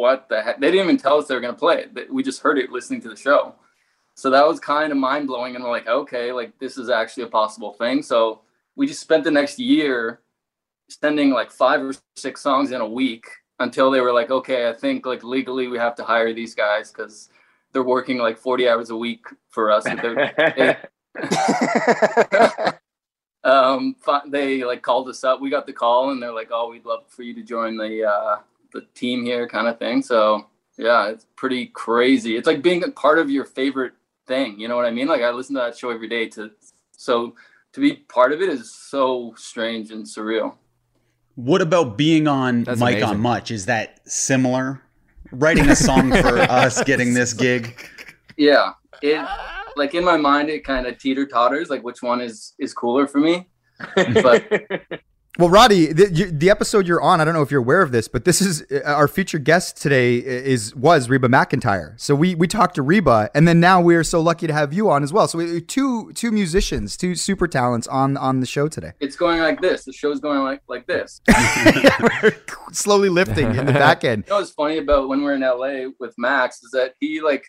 [0.00, 2.22] what the heck they didn't even tell us they were going to play it we
[2.22, 3.54] just heard it listening to the show
[4.14, 7.28] so that was kind of mind-blowing and we're like okay like this is actually a
[7.28, 8.40] possible thing so
[8.76, 10.20] we just spent the next year
[10.88, 13.24] sending like five or six songs in a week
[13.60, 16.90] until they were like okay i think like legally we have to hire these guys
[16.90, 17.28] because
[17.72, 19.86] they're working like 40 hours a week for us.
[23.44, 23.96] um,
[24.28, 25.40] they like called us up.
[25.40, 28.04] We got the call and they're like, "Oh, we'd love for you to join the
[28.04, 28.36] uh,
[28.72, 30.02] the team here," kind of thing.
[30.02, 30.46] So
[30.78, 32.36] yeah, it's pretty crazy.
[32.36, 33.92] It's like being a part of your favorite
[34.26, 34.58] thing.
[34.58, 35.08] You know what I mean?
[35.08, 36.28] Like I listen to that show every day.
[36.30, 36.50] To
[36.92, 37.34] so
[37.72, 40.54] to be part of it is so strange and surreal.
[41.34, 43.08] What about being on That's Mike amazing.
[43.10, 43.50] on Much?
[43.50, 44.82] Is that similar?
[45.32, 47.88] Writing a song for us, getting this gig.
[48.36, 49.26] Yeah, it
[49.76, 53.06] like in my mind it kind of teeter totters like which one is is cooler
[53.06, 53.48] for me.
[53.94, 54.82] But
[55.38, 57.92] Well, Roddy, the, you, the episode you're on, I don't know if you're aware of
[57.92, 61.98] this, but this is uh, our featured guest today is was Reba McEntire.
[62.00, 64.90] So we we talked to Reba, and then now we're so lucky to have you
[64.90, 65.28] on as well.
[65.28, 68.92] So we two two musicians, two super talents on on the show today.
[68.98, 69.84] it's going like this.
[69.84, 71.20] The show's going like like this.
[72.72, 74.24] Slowly lifting in the back end.
[74.30, 77.44] You know what's funny about when we're in LA with Max is that he like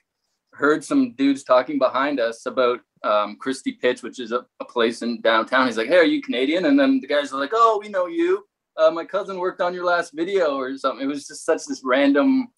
[0.53, 5.01] heard some dudes talking behind us about um, Christie Pits, which is a, a place
[5.01, 5.67] in downtown.
[5.67, 8.07] He's like, "Hey, are you Canadian?" And then the guys are like, "Oh, we know
[8.07, 8.45] you.
[8.77, 11.81] Uh, my cousin worked on your last video or something." It was just such this
[11.83, 12.49] random,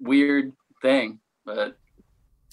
[0.00, 1.20] weird thing.
[1.44, 1.76] But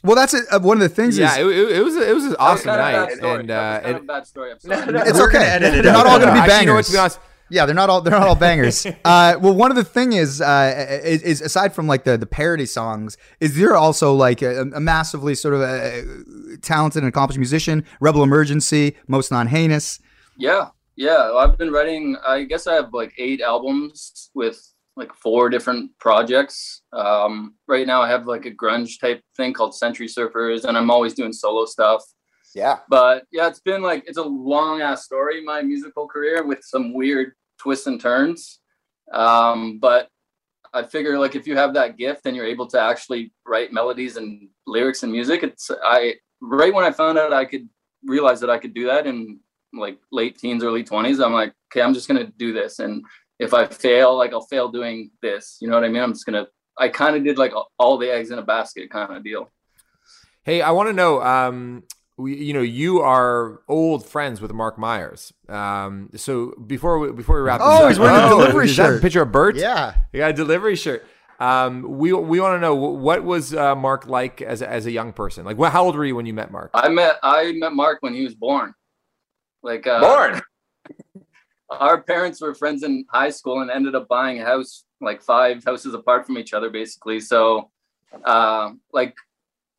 [0.04, 0.46] Well, that's it.
[0.52, 2.36] Uh, one of the things Yeah, is it, it, it was a, it was an
[2.40, 4.52] awesome kind of a night, and uh, it, bad story.
[4.52, 5.60] I'm it's okay.
[5.60, 6.62] gonna it they're not all going to be Actually, bangers.
[6.62, 7.20] you know what, to be honest,
[7.50, 8.86] Yeah, they're not all they're not all bangers.
[9.06, 12.26] uh, well, one of the thing is, uh, is, is aside from like the the
[12.26, 16.04] parody songs, is there also like a, a massively sort of a,
[16.62, 17.86] talented and accomplished musician?
[18.00, 20.00] Rebel Emergency, Most Non Heinous.
[20.38, 21.32] Yeah, yeah.
[21.34, 22.18] I've been writing.
[22.26, 24.62] I guess I have like eight albums with
[24.96, 26.82] like four different projects.
[26.94, 30.90] Um, right now, I have like a grunge type thing called Century Surfers, and I'm
[30.90, 32.04] always doing solo stuff.
[32.56, 32.80] Yeah.
[32.90, 36.94] But yeah, it's been like it's a long ass story, my musical career, with some
[36.94, 38.60] weird twists and turns.
[39.12, 40.08] Um, but
[40.74, 44.16] I figure like if you have that gift and you're able to actually write melodies
[44.16, 47.68] and lyrics and music, it's I right when I found out I could
[48.06, 49.42] realize that I could do that in
[49.74, 52.80] like late teens, early twenties, I'm like, okay, I'm just gonna do this.
[52.80, 53.04] And
[53.38, 55.58] if I fail, like I'll fail doing this.
[55.60, 56.02] You know what I mean?
[56.02, 56.48] I'm just gonna
[56.78, 59.52] I kind of did like all the eggs in a basket kind of deal.
[60.44, 61.22] Hey, I want to know.
[61.22, 61.84] Um,
[62.18, 65.34] we, you know, you are old friends with Mark Myers.
[65.50, 68.78] Um, so before we, before we wrap, this Oh, up- he's wearing a delivery is
[68.78, 69.02] that a shirt.
[69.02, 69.56] picture of Bert.
[69.58, 69.96] Yeah.
[70.12, 71.06] he got a delivery shirt.
[71.38, 74.92] Um, we we want to know what was uh, Mark like as a, as a
[74.92, 75.44] young person.
[75.44, 76.72] Like, what, how old were you when you met Mark?
[76.74, 78.74] I met I met Mark when he was born.
[79.62, 80.42] Like uh, Born.
[81.72, 85.64] our parents were friends in high school and ended up buying a house like five
[85.66, 87.70] houses apart from each other basically so
[88.24, 89.14] uh, like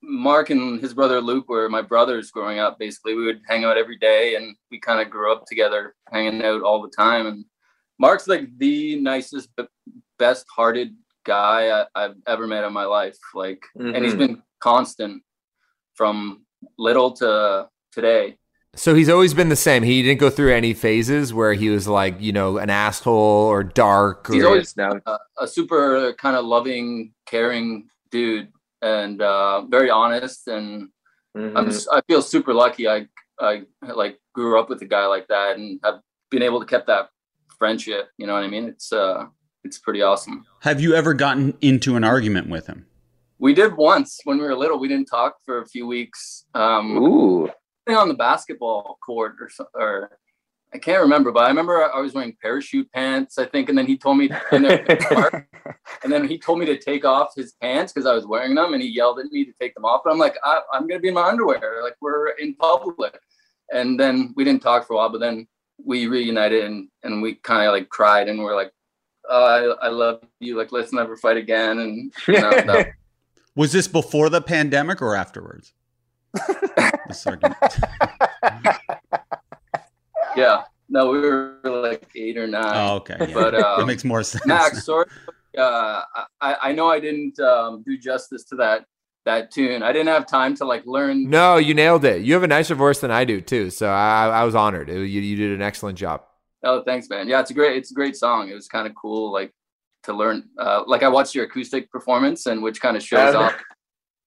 [0.07, 3.77] mark and his brother luke were my brothers growing up basically we would hang out
[3.77, 7.45] every day and we kind of grew up together hanging out all the time and
[7.99, 9.49] mark's like the nicest
[10.19, 10.95] best hearted
[11.25, 14.19] guy I, i've ever met in my life like and he's mm-hmm.
[14.19, 15.23] been constant
[15.95, 16.45] from
[16.79, 18.39] little to today
[18.77, 19.83] So he's always been the same.
[19.83, 23.65] He didn't go through any phases where he was like, you know, an asshole or
[23.65, 24.29] dark.
[24.29, 25.01] Or, He's always- now.
[25.07, 28.53] a, a super kind of loving, caring dude,
[28.87, 30.47] and uh, very honest.
[30.49, 30.89] And
[31.37, 31.53] Mhm.
[31.57, 32.89] I'm s- I feel super lucky.
[32.89, 32.99] I
[33.39, 33.65] I
[34.03, 37.11] like grew up with a guy like that, and I've been able to keep that
[37.59, 38.05] friendship.
[38.19, 38.67] You know what I mean?
[38.73, 39.27] It's uh
[39.65, 40.45] it's pretty awesome.
[40.61, 42.87] Have you ever gotten into an argument with him?
[43.39, 44.79] We did once when we were little.
[44.79, 46.47] We didn't talk for a few weeks.
[46.55, 47.51] Um, Ooh.
[47.89, 50.19] on the basketball court or so, or
[50.75, 53.87] I can't remember, but I remember I was wearing parachute pants, I think, and then
[53.87, 54.85] he told me, and then,
[56.03, 58.75] and then he told me to take off his pants because I was wearing them,
[58.75, 60.03] and he yelled at me to take them off.
[60.05, 63.19] But I'm like, I, I'm gonna be in my underwear, like we're in public.
[63.73, 65.49] And then we didn't talk for a while, but then
[65.85, 68.73] we reunited and and we kind of like cried and we're like,
[69.29, 72.93] oh, I, I love you, like let's never fight again, and you know, that,
[73.57, 75.73] Was this before the pandemic or afterwards?
[80.37, 80.61] This argument.
[80.61, 80.65] yeah.
[80.89, 82.63] No, we were like eight or nine.
[82.65, 83.17] Oh, okay.
[83.19, 83.35] Yeah.
[83.35, 84.47] But that um, makes more sense.
[84.47, 85.07] Max, sorry.
[85.59, 86.03] Uh,
[86.41, 88.85] I, I know I didn't um, do justice to that
[89.25, 89.83] that tune.
[89.83, 91.29] I didn't have time to like learn.
[91.29, 92.23] No, you nailed it.
[92.23, 93.71] You have a nicer voice than I do too.
[93.71, 94.89] So I, I was honored.
[94.89, 96.23] It- you, you did an excellent job.
[96.63, 97.27] Oh, thanks, man.
[97.29, 98.49] Yeah, it's a great it's a great song.
[98.49, 99.53] It was kind of cool, like
[100.05, 100.49] to learn.
[100.59, 103.61] Uh, like I watched your acoustic performance, and which kind of shows off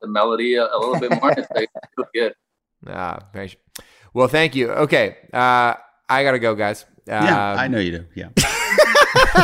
[0.01, 1.31] the melody a, a little bit more.
[1.31, 2.33] It's like, really good.
[2.87, 3.55] Ah, very-
[4.13, 4.71] well, thank you.
[4.71, 5.73] Okay, uh,
[6.09, 6.85] I gotta go, guys.
[7.07, 8.05] yeah, Um, I know you do.
[8.15, 8.29] Yeah.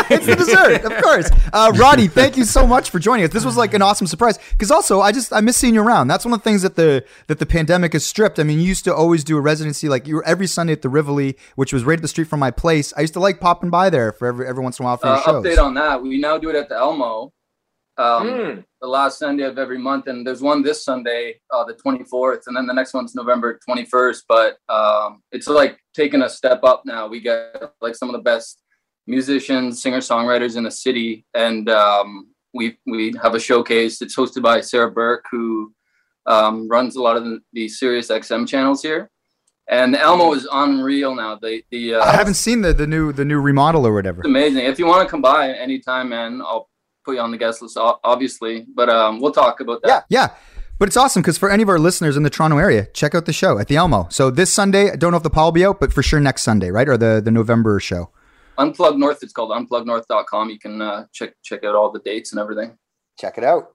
[0.09, 1.29] it's the dessert, of course.
[1.53, 3.31] Uh, Roddy, thank you so much for joining us.
[3.31, 6.07] This was like an awesome surprise because also I just I miss seeing you around.
[6.07, 8.39] That's one of the things that the that the pandemic has stripped.
[8.39, 10.81] I mean, you used to always do a residency like you were every Sunday at
[10.81, 12.93] the Rivoli, which was right at the street from my place.
[12.97, 15.07] I used to like popping by there for every every once in a while for
[15.07, 15.43] your Uh, shows.
[15.45, 16.01] update on that.
[16.01, 17.31] We now do it at the Elmo.
[17.97, 18.59] Um, Hmm.
[18.81, 22.55] the last Sunday of every month, and there's one this Sunday, uh, the 24th, and
[22.57, 24.23] then the next one's November 21st.
[24.27, 27.07] But um, it's like taking a step up now.
[27.07, 28.61] We get like some of the best
[29.07, 34.01] musicians, singer songwriters in the city, and um, we we have a showcase.
[34.01, 35.73] It's hosted by Sarah Burke, who
[36.25, 39.09] um, runs a lot of the, the Sirius XM channels here,
[39.67, 41.35] And the Elmo is unreal now.
[41.35, 44.19] The the uh, I haven't seen the the new the new remodel or whatever.
[44.21, 44.65] It's amazing.
[44.65, 46.67] If you want to come by anytime, man, I'll
[47.05, 48.65] put you on the guest list, obviously.
[48.73, 50.05] But um, we'll talk about that.
[50.09, 50.35] Yeah, yeah.
[50.77, 53.25] But it's awesome because for any of our listeners in the Toronto area, check out
[53.25, 54.07] the show at the Elmo.
[54.09, 56.19] So this Sunday, I don't know if the Paul will be out, but for sure
[56.19, 56.89] next Sunday, right?
[56.89, 58.09] Or the, the November show.
[58.57, 60.49] Unplug North, it's called unplugnorth.com.
[60.49, 62.77] You can uh, check check out all the dates and everything.
[63.17, 63.71] Check it out.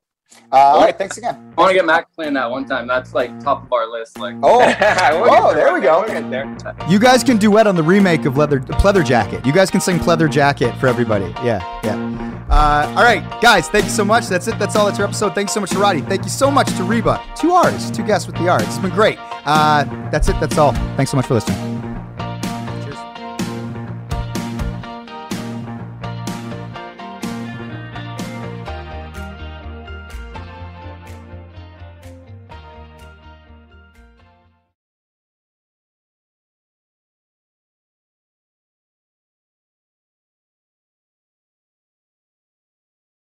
[0.53, 1.53] Uh, all right, thanks again.
[1.57, 2.87] I want to get Mac playing that one time.
[2.87, 4.19] That's like top of our list.
[4.19, 6.07] Like, oh, oh, there we go.
[6.07, 6.57] there.
[6.89, 9.45] You guys can duet on the remake of Leather Pleather Jacket.
[9.45, 11.27] You guys can sing Pleather Jacket for everybody.
[11.45, 12.30] Yeah, yeah.
[12.51, 14.27] Uh, all right, guys, thank you so much.
[14.27, 14.59] That's it.
[14.59, 14.87] That's all.
[14.87, 15.35] That's our episode.
[15.35, 16.01] Thanks so much to Roddy.
[16.01, 17.23] Thank you so much to Reba.
[17.37, 18.61] Two R's, two guests with the R.
[18.61, 19.19] It's been great.
[19.47, 20.39] Uh, that's it.
[20.41, 20.73] That's all.
[20.97, 21.80] Thanks so much for listening.